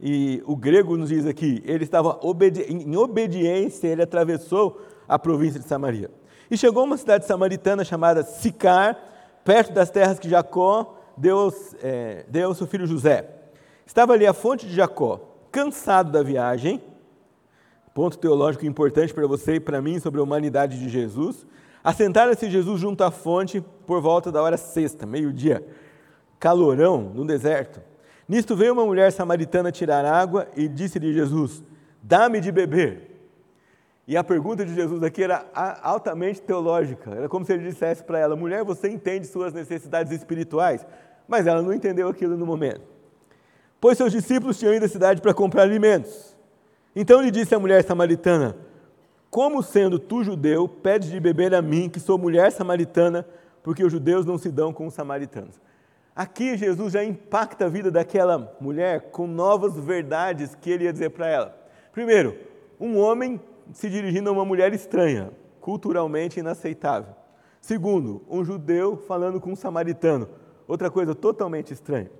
E 0.00 0.42
o 0.44 0.54
grego 0.54 0.96
nos 0.96 1.08
diz 1.08 1.24
aqui, 1.24 1.62
ele 1.64 1.84
estava 1.84 2.18
obedi 2.22 2.62
em 2.62 2.96
obediência, 2.96 3.88
ele 3.88 4.02
atravessou 4.02 4.80
a 5.08 5.18
província 5.18 5.58
de 5.58 5.66
Samaria. 5.66 6.10
E 6.50 6.56
chegou 6.56 6.82
a 6.82 6.84
uma 6.86 6.96
cidade 6.96 7.24
samaritana 7.24 7.82
chamada 7.82 8.22
Sicar, 8.22 8.96
perto 9.42 9.72
das 9.72 9.90
terras 9.90 10.18
que 10.18 10.28
Jacó 10.28 10.94
deu, 11.16 11.52
é, 11.82 12.24
deu 12.28 12.48
ao 12.48 12.54
seu 12.54 12.66
filho 12.66 12.86
José. 12.86 13.26
Estava 13.86 14.12
ali 14.12 14.26
a 14.26 14.34
fonte 14.34 14.66
de 14.66 14.74
Jacó, 14.74 15.20
cansado 15.50 16.12
da 16.12 16.22
viagem, 16.22 16.82
ponto 17.96 18.18
teológico 18.18 18.66
importante 18.66 19.14
para 19.14 19.26
você 19.26 19.54
e 19.54 19.60
para 19.60 19.80
mim 19.80 19.98
sobre 19.98 20.20
a 20.20 20.22
humanidade 20.22 20.78
de 20.78 20.86
Jesus. 20.86 21.46
Assentara-se 21.82 22.50
Jesus 22.50 22.78
junto 22.78 23.02
à 23.02 23.10
fonte 23.10 23.64
por 23.86 24.02
volta 24.02 24.30
da 24.30 24.42
hora 24.42 24.58
sexta, 24.58 25.06
meio-dia, 25.06 25.66
calorão 26.38 27.10
no 27.14 27.24
deserto. 27.24 27.80
Nisto 28.28 28.54
veio 28.54 28.74
uma 28.74 28.84
mulher 28.84 29.10
samaritana 29.12 29.72
tirar 29.72 30.04
água 30.04 30.46
e 30.54 30.68
disse-lhe 30.68 31.14
Jesus: 31.14 31.62
Dá-me 32.02 32.38
de 32.38 32.52
beber. 32.52 33.12
E 34.06 34.14
a 34.14 34.22
pergunta 34.22 34.62
de 34.62 34.74
Jesus 34.74 35.02
aqui 35.02 35.22
era 35.22 35.46
altamente 35.82 36.42
teológica. 36.42 37.10
Era 37.12 37.30
como 37.30 37.46
se 37.46 37.54
ele 37.54 37.66
dissesse 37.66 38.04
para 38.04 38.18
ela: 38.18 38.36
mulher, 38.36 38.62
você 38.62 38.90
entende 38.90 39.26
suas 39.26 39.54
necessidades 39.54 40.12
espirituais? 40.12 40.86
Mas 41.26 41.46
ela 41.46 41.62
não 41.62 41.72
entendeu 41.72 42.08
aquilo 42.08 42.36
no 42.36 42.44
momento. 42.44 42.82
Pois 43.80 43.96
seus 43.96 44.12
discípulos 44.12 44.58
tinham 44.58 44.74
ido 44.74 44.84
à 44.84 44.88
cidade 44.88 45.22
para 45.22 45.32
comprar 45.32 45.62
alimentos. 45.62 46.35
Então 46.98 47.20
lhe 47.20 47.30
disse 47.30 47.54
a 47.54 47.58
mulher 47.58 47.84
samaritana: 47.84 48.56
Como 49.30 49.62
sendo 49.62 49.98
tu 49.98 50.24
judeu, 50.24 50.66
pedes 50.66 51.10
de 51.10 51.20
beber 51.20 51.54
a 51.54 51.60
mim, 51.60 51.90
que 51.90 52.00
sou 52.00 52.16
mulher 52.16 52.50
samaritana, 52.50 53.28
porque 53.62 53.84
os 53.84 53.92
judeus 53.92 54.24
não 54.24 54.38
se 54.38 54.50
dão 54.50 54.72
com 54.72 54.86
os 54.86 54.94
samaritanos. 54.94 55.60
Aqui 56.14 56.56
Jesus 56.56 56.94
já 56.94 57.04
impacta 57.04 57.66
a 57.66 57.68
vida 57.68 57.90
daquela 57.90 58.56
mulher 58.58 59.10
com 59.10 59.26
novas 59.26 59.78
verdades 59.78 60.54
que 60.54 60.70
ele 60.70 60.84
ia 60.84 60.92
dizer 60.92 61.10
para 61.10 61.28
ela. 61.28 61.68
Primeiro, 61.92 62.34
um 62.80 62.98
homem 62.98 63.38
se 63.74 63.90
dirigindo 63.90 64.30
a 64.30 64.32
uma 64.32 64.44
mulher 64.44 64.72
estranha, 64.72 65.30
culturalmente 65.60 66.40
inaceitável. 66.40 67.14
Segundo, 67.60 68.22
um 68.30 68.42
judeu 68.42 68.96
falando 68.96 69.38
com 69.38 69.52
um 69.52 69.56
samaritano, 69.56 70.26
outra 70.66 70.90
coisa 70.90 71.14
totalmente 71.14 71.74
estranha. 71.74 72.10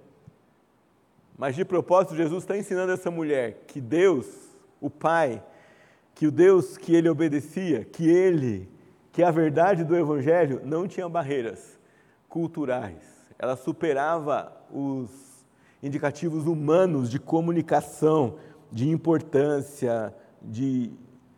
Mas 1.38 1.54
de 1.54 1.64
propósito, 1.64 2.16
Jesus 2.16 2.42
está 2.42 2.56
ensinando 2.56 2.92
essa 2.92 3.10
mulher 3.10 3.64
que 3.66 3.80
Deus 3.80 4.45
o 4.80 4.90
Pai, 4.90 5.42
que 6.14 6.26
o 6.26 6.30
Deus 6.30 6.76
que 6.76 6.94
ele 6.94 7.08
obedecia, 7.08 7.84
que 7.84 8.08
ele, 8.08 8.68
que 9.12 9.22
a 9.22 9.30
verdade 9.30 9.84
do 9.84 9.96
Evangelho 9.96 10.60
não 10.64 10.86
tinha 10.88 11.08
barreiras 11.08 11.78
culturais, 12.28 13.02
ela 13.38 13.56
superava 13.56 14.52
os 14.72 15.10
indicativos 15.82 16.46
humanos 16.46 17.10
de 17.10 17.18
comunicação, 17.18 18.36
de 18.72 18.88
importância, 18.88 20.14
de, 20.42 20.90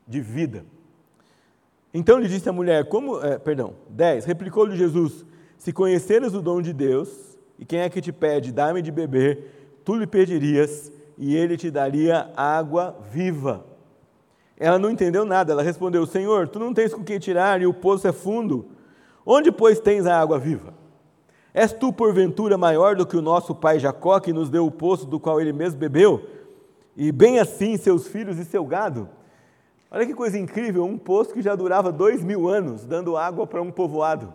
de 0.06 0.20
vida. 0.20 0.64
Então 1.92 2.18
lhe 2.18 2.28
disse 2.28 2.48
a 2.48 2.52
mulher, 2.52 2.88
como, 2.88 3.20
é, 3.20 3.38
perdão, 3.38 3.74
10, 3.90 4.24
replicou-lhe 4.24 4.76
Jesus, 4.76 5.24
se 5.56 5.72
conheceras 5.72 6.34
o 6.34 6.40
dom 6.40 6.62
de 6.62 6.72
Deus, 6.72 7.36
e 7.58 7.64
quem 7.64 7.80
é 7.80 7.88
que 7.88 8.00
te 8.00 8.12
pede, 8.12 8.52
dá-me 8.52 8.80
de 8.80 8.92
beber, 8.92 9.80
tu 9.84 9.94
lhe 9.96 10.06
pedirias, 10.06 10.92
e 11.18 11.34
ele 11.36 11.56
te 11.56 11.70
daria 11.70 12.30
água 12.36 12.96
viva. 13.10 13.66
Ela 14.56 14.78
não 14.78 14.90
entendeu 14.90 15.24
nada, 15.24 15.52
ela 15.52 15.62
respondeu: 15.62 16.06
Senhor, 16.06 16.48
tu 16.48 16.58
não 16.58 16.72
tens 16.72 16.94
com 16.94 17.02
que 17.02 17.18
tirar 17.18 17.60
e 17.60 17.66
o 17.66 17.74
poço 17.74 18.06
é 18.06 18.12
fundo. 18.12 18.66
Onde, 19.26 19.52
pois, 19.52 19.80
tens 19.80 20.06
a 20.06 20.18
água 20.18 20.38
viva? 20.38 20.72
És 21.52 21.72
tu, 21.72 21.92
porventura, 21.92 22.56
maior 22.56 22.94
do 22.94 23.06
que 23.06 23.16
o 23.16 23.22
nosso 23.22 23.54
pai 23.54 23.78
Jacó, 23.78 24.20
que 24.20 24.32
nos 24.32 24.48
deu 24.48 24.64
o 24.64 24.70
poço 24.70 25.06
do 25.06 25.18
qual 25.18 25.40
ele 25.40 25.52
mesmo 25.52 25.78
bebeu? 25.78 26.24
E 26.96 27.10
bem 27.10 27.38
assim 27.38 27.76
seus 27.76 28.06
filhos 28.06 28.38
e 28.38 28.44
seu 28.44 28.64
gado? 28.64 29.08
Olha 29.90 30.06
que 30.06 30.14
coisa 30.14 30.38
incrível, 30.38 30.84
um 30.84 30.98
poço 30.98 31.32
que 31.32 31.42
já 31.42 31.54
durava 31.54 31.90
dois 31.90 32.22
mil 32.22 32.48
anos, 32.48 32.84
dando 32.84 33.16
água 33.16 33.46
para 33.46 33.62
um 33.62 33.70
povoado. 33.70 34.32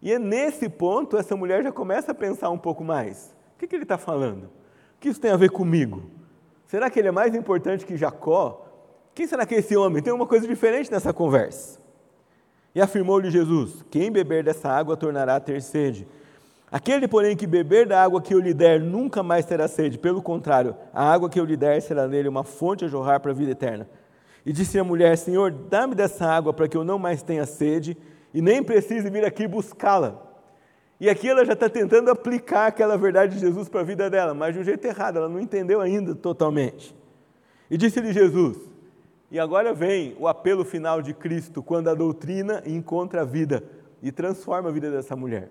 E 0.00 0.12
é 0.12 0.18
nesse 0.18 0.68
ponto 0.68 1.16
essa 1.16 1.36
mulher 1.36 1.62
já 1.62 1.70
começa 1.70 2.10
a 2.12 2.14
pensar 2.14 2.50
um 2.50 2.58
pouco 2.58 2.82
mais. 2.82 3.34
O 3.54 3.58
que, 3.58 3.68
que 3.68 3.76
ele 3.76 3.84
está 3.84 3.96
falando? 3.96 4.50
Que 5.02 5.08
isso 5.08 5.20
tem 5.20 5.32
a 5.32 5.36
ver 5.36 5.50
comigo? 5.50 6.04
Será 6.68 6.88
que 6.88 6.98
ele 6.98 7.08
é 7.08 7.12
mais 7.12 7.34
importante 7.34 7.84
que 7.84 7.96
Jacó? 7.96 8.64
Quem 9.12 9.26
será 9.26 9.44
que 9.44 9.56
é 9.56 9.58
esse 9.58 9.76
homem? 9.76 10.00
Tem 10.00 10.12
uma 10.12 10.26
coisa 10.26 10.46
diferente 10.46 10.90
nessa 10.92 11.12
conversa. 11.12 11.80
E 12.72 12.80
afirmou-lhe 12.80 13.28
Jesus: 13.28 13.84
Quem 13.90 14.12
beber 14.12 14.44
dessa 14.44 14.70
água 14.70 14.96
tornará 14.96 15.36
a 15.36 15.40
ter 15.40 15.60
sede. 15.60 16.06
Aquele, 16.70 17.08
porém, 17.08 17.36
que 17.36 17.46
beber 17.46 17.86
da 17.86 18.02
água 18.02 18.22
que 18.22 18.32
eu 18.32 18.38
lhe 18.38 18.54
der 18.54 18.80
nunca 18.80 19.22
mais 19.22 19.44
terá 19.44 19.66
sede. 19.66 19.98
Pelo 19.98 20.22
contrário, 20.22 20.74
a 20.94 21.12
água 21.12 21.28
que 21.28 21.38
eu 21.38 21.44
lhe 21.44 21.56
der 21.56 21.82
será 21.82 22.06
nele 22.06 22.28
uma 22.28 22.44
fonte 22.44 22.84
a 22.84 22.88
jorrar 22.88 23.20
para 23.20 23.32
a 23.32 23.34
vida 23.34 23.50
eterna. 23.50 23.88
E 24.46 24.52
disse 24.52 24.78
a 24.78 24.84
mulher: 24.84 25.18
Senhor, 25.18 25.50
dá-me 25.50 25.96
dessa 25.96 26.24
água 26.26 26.54
para 26.54 26.68
que 26.68 26.76
eu 26.76 26.84
não 26.84 26.98
mais 26.98 27.24
tenha 27.24 27.44
sede 27.44 27.96
e 28.32 28.40
nem 28.40 28.62
precise 28.62 29.10
vir 29.10 29.24
aqui 29.24 29.48
buscá-la. 29.48 30.31
E 31.02 31.10
aqui 31.10 31.28
ela 31.28 31.44
já 31.44 31.54
está 31.54 31.68
tentando 31.68 32.12
aplicar 32.12 32.68
aquela 32.68 32.96
verdade 32.96 33.34
de 33.34 33.40
Jesus 33.40 33.68
para 33.68 33.80
a 33.80 33.82
vida 33.82 34.08
dela, 34.08 34.34
mas 34.34 34.54
de 34.54 34.60
um 34.60 34.62
jeito 34.62 34.84
errado, 34.84 35.16
ela 35.16 35.28
não 35.28 35.40
entendeu 35.40 35.80
ainda 35.80 36.14
totalmente. 36.14 36.94
E 37.68 37.76
disse-lhe 37.76 38.12
Jesus, 38.12 38.56
e 39.28 39.36
agora 39.36 39.74
vem 39.74 40.14
o 40.20 40.28
apelo 40.28 40.64
final 40.64 41.02
de 41.02 41.12
Cristo, 41.12 41.60
quando 41.60 41.88
a 41.88 41.94
doutrina 41.94 42.62
encontra 42.64 43.22
a 43.22 43.24
vida 43.24 43.64
e 44.00 44.12
transforma 44.12 44.68
a 44.68 44.72
vida 44.72 44.92
dessa 44.92 45.16
mulher. 45.16 45.48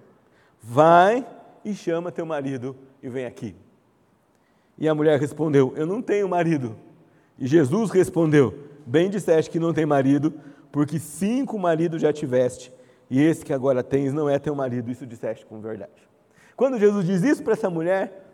Vai 0.64 1.28
e 1.66 1.74
chama 1.74 2.14
teu 2.14 2.26
marido 2.26 2.74
e 3.04 3.10
vem 3.10 3.26
aqui. 3.26 3.54
E 4.78 4.88
a 4.88 4.96
mulher 4.96 5.20
respondeu: 5.20 5.74
Eu 5.76 5.86
não 5.86 6.02
tenho 6.02 6.30
marido. 6.30 6.78
E 7.38 7.46
Jesus 7.46 7.92
respondeu: 7.92 8.58
Bem 8.86 9.10
disseste 9.10 9.52
que 9.52 9.60
não 9.60 9.74
tem 9.74 9.86
marido, 9.86 10.34
porque 10.72 10.98
cinco 10.98 11.60
maridos 11.60 12.02
já 12.02 12.14
tiveste 12.14 12.72
e 13.12 13.22
esse 13.22 13.44
que 13.44 13.52
agora 13.52 13.84
tens 13.84 14.14
não 14.14 14.30
é 14.30 14.40
teu 14.40 14.56
marido, 14.56 14.90
isso 14.90 15.06
disseste 15.06 15.46
com 15.46 15.60
verdade. 15.60 15.92
Quando 16.56 16.80
Jesus 16.80 17.06
diz 17.06 17.22
isso 17.24 17.44
para 17.44 17.52
essa 17.52 17.70
mulher, 17.70 18.26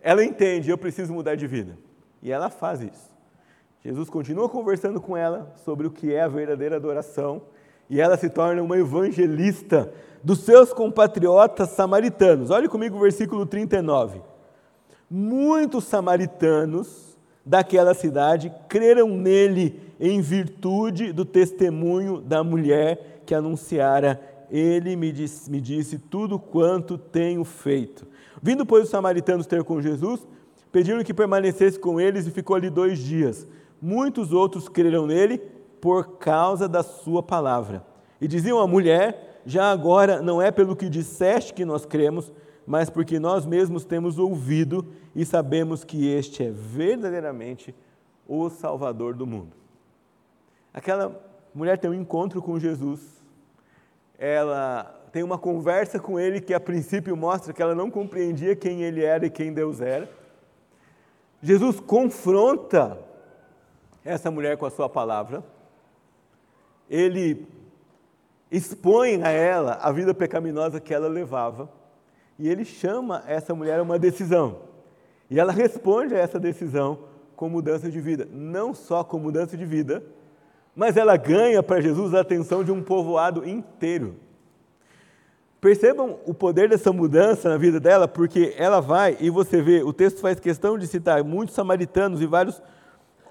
ela 0.00 0.24
entende, 0.24 0.70
eu 0.70 0.78
preciso 0.78 1.12
mudar 1.12 1.34
de 1.34 1.46
vida. 1.46 1.76
E 2.22 2.32
ela 2.32 2.48
faz 2.48 2.80
isso. 2.80 3.12
Jesus 3.84 4.08
continua 4.08 4.48
conversando 4.48 4.98
com 4.98 5.14
ela 5.14 5.52
sobre 5.62 5.86
o 5.86 5.90
que 5.90 6.14
é 6.14 6.22
a 6.22 6.28
verdadeira 6.28 6.76
adoração, 6.76 7.42
e 7.90 8.00
ela 8.00 8.16
se 8.16 8.30
torna 8.30 8.62
uma 8.62 8.78
evangelista 8.78 9.92
dos 10.22 10.40
seus 10.40 10.72
compatriotas 10.72 11.68
samaritanos. 11.68 12.48
Olhe 12.48 12.66
comigo 12.66 12.96
o 12.96 13.00
versículo 13.00 13.44
39. 13.44 14.22
Muitos 15.10 15.84
samaritanos 15.84 17.14
daquela 17.44 17.92
cidade 17.92 18.50
creram 18.70 19.10
nele 19.10 19.82
em 20.00 20.22
virtude 20.22 21.12
do 21.12 21.26
testemunho 21.26 22.22
da 22.22 22.42
mulher 22.42 23.13
que 23.24 23.34
anunciara, 23.34 24.20
ele 24.50 24.94
me 24.96 25.10
disse, 25.10 25.50
me 25.50 25.60
disse 25.60 25.98
tudo 25.98 26.38
quanto 26.38 26.96
tenho 26.96 27.44
feito. 27.44 28.06
Vindo, 28.42 28.64
pois, 28.66 28.84
os 28.84 28.90
samaritanos 28.90 29.46
ter 29.46 29.64
com 29.64 29.80
Jesus, 29.80 30.26
pediram 30.70 31.02
que 31.02 31.14
permanecesse 31.14 31.78
com 31.78 32.00
eles 32.00 32.26
e 32.26 32.30
ficou 32.30 32.56
ali 32.56 32.68
dois 32.68 32.98
dias. 32.98 33.46
Muitos 33.80 34.32
outros 34.32 34.68
creram 34.68 35.06
nele 35.06 35.38
por 35.80 36.18
causa 36.18 36.68
da 36.68 36.82
sua 36.82 37.22
palavra. 37.22 37.84
E 38.20 38.28
diziam 38.28 38.58
à 38.58 38.66
mulher: 38.66 39.40
Já 39.44 39.70
agora 39.70 40.22
não 40.22 40.40
é 40.40 40.50
pelo 40.50 40.76
que 40.76 40.88
disseste 40.88 41.52
que 41.52 41.64
nós 41.64 41.84
cremos, 41.84 42.32
mas 42.66 42.88
porque 42.88 43.18
nós 43.18 43.44
mesmos 43.44 43.84
temos 43.84 44.18
ouvido 44.18 44.86
e 45.14 45.24
sabemos 45.24 45.84
que 45.84 46.08
este 46.08 46.44
é 46.44 46.50
verdadeiramente 46.50 47.74
o 48.26 48.48
Salvador 48.48 49.14
do 49.14 49.26
mundo. 49.26 49.54
Aquela 50.72 51.20
mulher 51.54 51.78
tem 51.78 51.90
um 51.90 51.94
encontro 51.94 52.42
com 52.42 52.58
Jesus 52.58 53.14
ela 54.18 55.02
tem 55.12 55.22
uma 55.22 55.38
conversa 55.38 55.98
com 55.98 56.18
ele 56.18 56.40
que 56.40 56.54
a 56.54 56.60
princípio 56.60 57.16
mostra 57.16 57.52
que 57.52 57.62
ela 57.62 57.74
não 57.74 57.90
compreendia 57.90 58.56
quem 58.56 58.82
ele 58.82 59.04
era 59.04 59.26
e 59.26 59.30
quem 59.30 59.52
Deus 59.52 59.80
era. 59.80 60.08
Jesus 61.42 61.78
confronta 61.78 62.98
essa 64.04 64.30
mulher 64.30 64.56
com 64.56 64.66
a 64.66 64.70
sua 64.70 64.88
palavra. 64.88 65.44
Ele 66.88 67.46
expõe 68.50 69.22
a 69.22 69.30
ela 69.30 69.74
a 69.74 69.90
vida 69.92 70.14
pecaminosa 70.14 70.80
que 70.80 70.94
ela 70.94 71.08
levava 71.08 71.68
e 72.38 72.48
ele 72.48 72.64
chama 72.64 73.22
essa 73.26 73.54
mulher 73.54 73.78
a 73.78 73.82
uma 73.82 73.98
decisão. 73.98 74.60
E 75.30 75.38
ela 75.38 75.52
responde 75.52 76.14
a 76.14 76.18
essa 76.18 76.38
decisão 76.38 77.00
com 77.36 77.48
mudança 77.48 77.90
de 77.90 78.00
vida. 78.00 78.28
Não 78.30 78.74
só 78.74 79.02
com 79.02 79.18
mudança 79.18 79.56
de 79.56 79.64
vida, 79.64 80.02
mas 80.74 80.96
ela 80.96 81.16
ganha 81.16 81.62
para 81.62 81.80
Jesus 81.80 82.14
a 82.14 82.20
atenção 82.20 82.64
de 82.64 82.72
um 82.72 82.82
povoado 82.82 83.48
inteiro. 83.48 84.16
Percebam 85.60 86.18
o 86.26 86.34
poder 86.34 86.68
dessa 86.68 86.92
mudança 86.92 87.48
na 87.48 87.56
vida 87.56 87.80
dela, 87.80 88.06
porque 88.06 88.54
ela 88.58 88.80
vai, 88.80 89.16
e 89.20 89.30
você 89.30 89.62
vê, 89.62 89.82
o 89.82 89.92
texto 89.92 90.20
faz 90.20 90.38
questão 90.38 90.76
de 90.76 90.86
citar 90.86 91.22
muitos 91.24 91.54
samaritanos 91.54 92.20
e 92.20 92.26
vários 92.26 92.60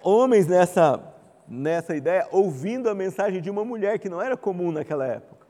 homens 0.02 0.48
nessa, 0.48 1.00
nessa 1.48 1.96
ideia, 1.96 2.28
ouvindo 2.32 2.90
a 2.90 2.96
mensagem 2.96 3.42
de 3.42 3.50
uma 3.50 3.64
mulher 3.64 4.00
que 4.00 4.10
não 4.10 4.22
era 4.22 4.36
comum 4.36 4.72
naquela 4.72 5.06
época. 5.06 5.46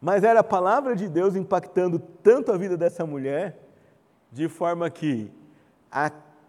Mas 0.00 0.24
era 0.24 0.40
a 0.40 0.44
palavra 0.44 0.96
de 0.96 1.08
Deus 1.08 1.36
impactando 1.36 2.00
tanto 2.00 2.50
a 2.50 2.56
vida 2.56 2.76
dessa 2.76 3.06
mulher, 3.06 3.56
de 4.32 4.48
forma 4.48 4.90
que 4.90 5.30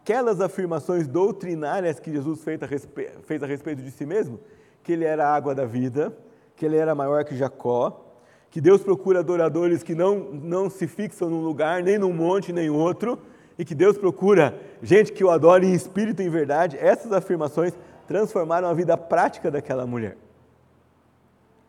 aquelas 0.04 0.42
afirmações 0.42 1.08
doutrinárias 1.08 1.98
que 1.98 2.12
Jesus 2.12 2.44
fez 2.44 2.62
a, 2.62 3.46
respeito, 3.46 3.82
de 3.82 3.90
si 3.90 4.06
mesmo, 4.06 4.38
que 4.84 4.92
ele 4.92 5.06
era 5.06 5.26
a 5.26 5.34
água 5.34 5.56
da 5.56 5.66
vida, 5.66 6.14
que 6.58 6.66
ele 6.66 6.76
era 6.76 6.94
maior 6.94 7.24
que 7.24 7.38
Jacó, 7.38 8.06
que 8.52 8.60
Deus 8.60 8.84
procura 8.84 9.20
adoradores 9.20 9.82
que 9.82 9.96
não, 9.96 10.20
não 10.20 10.70
se 10.70 10.88
fixam 10.88 11.30
num 11.30 11.42
lugar, 11.42 11.82
nem 11.82 11.98
num 11.98 12.12
monte, 12.12 12.52
nem 12.52 12.70
outro, 12.70 13.18
e 13.58 13.64
que 13.64 13.74
Deus 13.74 13.98
procura 13.98 14.60
gente 14.82 15.14
que 15.14 15.24
o 15.24 15.30
adore 15.30 15.66
em 15.66 15.74
espírito 15.74 16.22
e 16.22 16.26
em 16.26 16.30
verdade, 16.30 16.78
essas 16.78 17.14
afirmações 17.14 17.74
transformaram 18.06 18.68
a 18.68 18.74
vida 18.74 18.98
prática 18.98 19.50
daquela 19.50 19.88
mulher. 19.88 20.18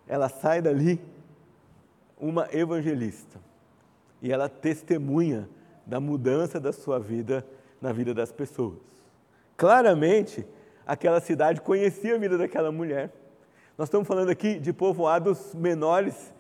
Ela 0.09 0.29
sai 0.29 0.61
dali 0.61 1.01
uma 2.19 2.49
evangelista 2.53 3.39
e 4.21 4.33
ela 4.33 4.49
testemunha 4.49 5.49
da 5.87 6.01
mudança 6.01 6.59
da 6.59 6.73
sua 6.73 6.99
vida 6.99 7.47
na 7.81 7.93
vida 7.93 8.15
das 8.15 8.33
pessoas. 8.33 8.79
Claramente, 9.57 10.47
aquela 10.87 11.21
cidade 11.21 11.61
conhecia 11.61 12.17
a 12.17 12.19
vida 12.19 12.37
daquela 12.37 12.73
mulher. 12.73 13.13
Nós 13.77 13.89
estamos 13.89 14.07
falando 14.07 14.31
aqui 14.31 14.59
de 14.59 14.73
povoados 14.73 15.55
menores 15.55 16.35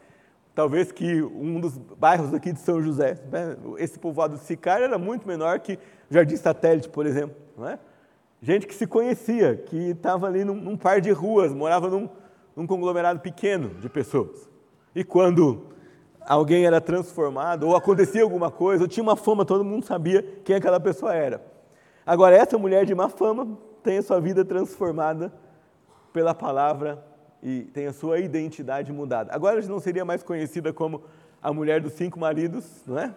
Talvez 0.55 0.93
que 0.93 1.21
um 1.21 1.59
dos 1.59 1.77
bairros 1.77 2.33
aqui 2.33 2.53
de 2.53 2.61
São 2.61 2.81
José, 2.81 3.19
né? 3.31 3.57
esse 3.77 3.99
povoado 3.99 4.37
de 4.37 4.45
Sicário 4.45 4.85
era 4.85 4.97
muito 4.97 5.27
menor 5.27 5.59
que 5.59 5.79
Jardim 6.09 6.37
Satélite, 6.37 6.89
por 6.89 7.07
exemplo. 7.07 7.35
Não 7.59 7.69
é? 7.69 7.79
Gente 8.41 8.67
que 8.67 8.75
se 8.75 8.87
conhecia, 8.87 9.57
que 9.57 9.91
estava 9.91 10.29
ali 10.29 10.45
num, 10.45 10.55
num, 10.55 10.77
par 10.77 11.01
de 11.01 11.11
ruas, 11.11 11.53
morava 11.53 11.89
num, 11.91 12.09
num 12.55 12.69
conglomerado 12.69 13.19
pequeno 13.19 13.71
de 13.81 13.89
pessoas. 13.89 14.49
E 14.95 15.03
quando 15.03 15.71
alguém 16.27 16.67
era 16.67 16.81
transformado, 16.81 17.67
ou 17.67 17.77
acontecia 17.77 18.23
alguma 18.23 18.51
coisa, 18.51 18.85
ou 18.85 18.89
tinha 18.89 19.03
uma 19.03 19.17
fama, 19.17 19.45
todo 19.45 19.65
mundo 19.65 19.85
sabia 19.85 20.23
quem 20.45 20.57
aquela 20.57 20.81
pessoa 20.81 21.15
era. 21.15 21.45
Agora, 22.07 22.37
essa 22.37 22.59
mulher 22.59 22.85
de 22.85 22.95
má 22.95 23.09
fama 23.09 23.59
tem 23.83 23.99
a 23.99 24.03
sua 24.03 24.21
vida 24.21 24.45
transformada 24.45 25.33
pela 26.13 26.35
palavra 26.35 27.05
e 27.43 27.63
tem 27.63 27.87
a 27.87 27.93
sua 27.93 28.19
identidade 28.19 28.93
mudada. 28.93 29.35
Agora 29.35 29.59
ela 29.59 29.69
não 29.69 29.79
seria 29.79 30.05
mais 30.05 30.23
conhecida 30.23 30.73
como 30.73 31.03
a 31.43 31.53
mulher 31.53 31.81
dos 31.81 31.93
cinco 31.93 32.19
maridos, 32.19 32.65
não 32.87 32.99
é? 32.99 33.15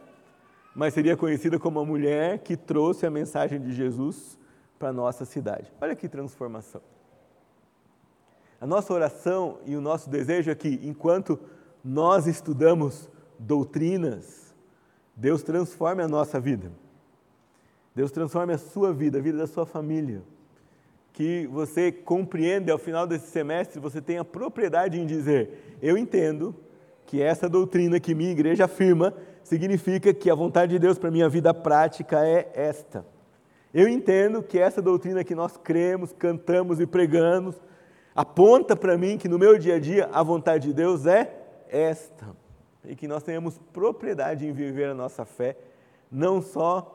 Mas 0.75 0.93
seria 0.93 1.15
conhecida 1.15 1.57
como 1.57 1.79
a 1.79 1.85
mulher 1.85 2.39
que 2.39 2.57
trouxe 2.57 3.05
a 3.05 3.09
mensagem 3.09 3.59
de 3.59 3.73
Jesus 3.73 4.37
para 4.77 4.89
a 4.89 4.93
nossa 4.93 5.25
cidade. 5.25 5.71
Olha 5.81 5.95
que 5.95 6.09
transformação. 6.09 6.81
A 8.59 8.65
nossa 8.65 8.93
oração 8.93 9.59
e 9.65 9.75
o 9.75 9.81
nosso 9.81 10.09
desejo 10.09 10.51
é 10.51 10.55
que, 10.55 10.79
enquanto 10.83 11.39
nós 11.83 12.27
estudamos 12.27 13.09
doutrinas, 13.39 14.53
Deus 15.15 15.43
transforme 15.43 16.03
a 16.03 16.07
nossa 16.07 16.39
vida. 16.39 16.71
Deus 17.95 18.11
transforme 18.11 18.53
a 18.53 18.57
sua 18.57 18.93
vida, 18.93 19.17
a 19.17 19.21
vida 19.21 19.39
da 19.39 19.47
sua 19.47 19.65
família 19.65 20.21
que 21.17 21.47
você 21.47 21.91
compreende 21.91 22.69
ao 22.69 22.77
final 22.77 23.07
desse 23.07 23.25
semestre, 23.31 23.79
você 23.79 23.99
tenha 23.99 24.23
propriedade 24.23 24.99
em 24.99 25.05
dizer: 25.07 25.77
eu 25.81 25.97
entendo 25.97 26.55
que 27.07 27.19
essa 27.19 27.49
doutrina 27.49 27.99
que 27.99 28.13
minha 28.13 28.29
igreja 28.29 28.65
afirma 28.65 29.11
significa 29.43 30.13
que 30.13 30.29
a 30.29 30.35
vontade 30.35 30.73
de 30.73 30.79
Deus 30.79 30.99
para 30.99 31.09
minha 31.09 31.27
vida 31.27 31.51
prática 31.55 32.23
é 32.23 32.51
esta. 32.53 33.03
Eu 33.73 33.87
entendo 33.87 34.43
que 34.43 34.59
essa 34.59 34.79
doutrina 34.79 35.23
que 35.23 35.33
nós 35.33 35.57
cremos, 35.57 36.13
cantamos 36.13 36.79
e 36.79 36.85
pregamos 36.85 37.55
aponta 38.15 38.75
para 38.75 38.95
mim 38.95 39.17
que 39.17 39.27
no 39.27 39.39
meu 39.39 39.57
dia 39.57 39.77
a 39.77 39.79
dia 39.79 40.09
a 40.13 40.21
vontade 40.21 40.67
de 40.67 40.73
Deus 40.75 41.07
é 41.07 41.36
esta. 41.69 42.35
E 42.83 42.95
que 42.95 43.07
nós 43.07 43.23
tenhamos 43.23 43.57
propriedade 43.73 44.45
em 44.45 44.51
viver 44.51 44.89
a 44.89 44.93
nossa 44.93 45.25
fé, 45.25 45.57
não 46.11 46.41
só 46.41 46.93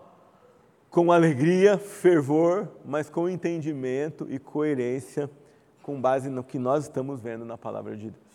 com 0.91 1.11
alegria, 1.11 1.79
fervor, 1.79 2.69
mas 2.85 3.09
com 3.09 3.29
entendimento 3.29 4.27
e 4.31 4.39
coerência, 4.39 5.31
com 5.83 6.01
base 6.01 6.29
no 6.29 6.45
que 6.45 6.59
nós 6.59 6.85
estamos 6.85 7.21
vendo 7.21 7.45
na 7.45 7.57
palavra 7.59 7.97
de 7.97 8.11
Deus. 8.11 8.33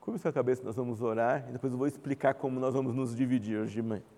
Curva 0.00 0.18
sua 0.18 0.32
cabeça, 0.32 0.62
nós 0.64 0.76
vamos 0.76 1.02
orar 1.02 1.46
e 1.48 1.52
depois 1.52 1.72
eu 1.72 1.78
vou 1.78 1.86
explicar 1.86 2.34
como 2.34 2.60
nós 2.60 2.74
vamos 2.74 2.94
nos 2.94 3.14
dividir 3.14 3.58
hoje 3.58 3.72
de 3.74 3.82
manhã. 3.82 4.15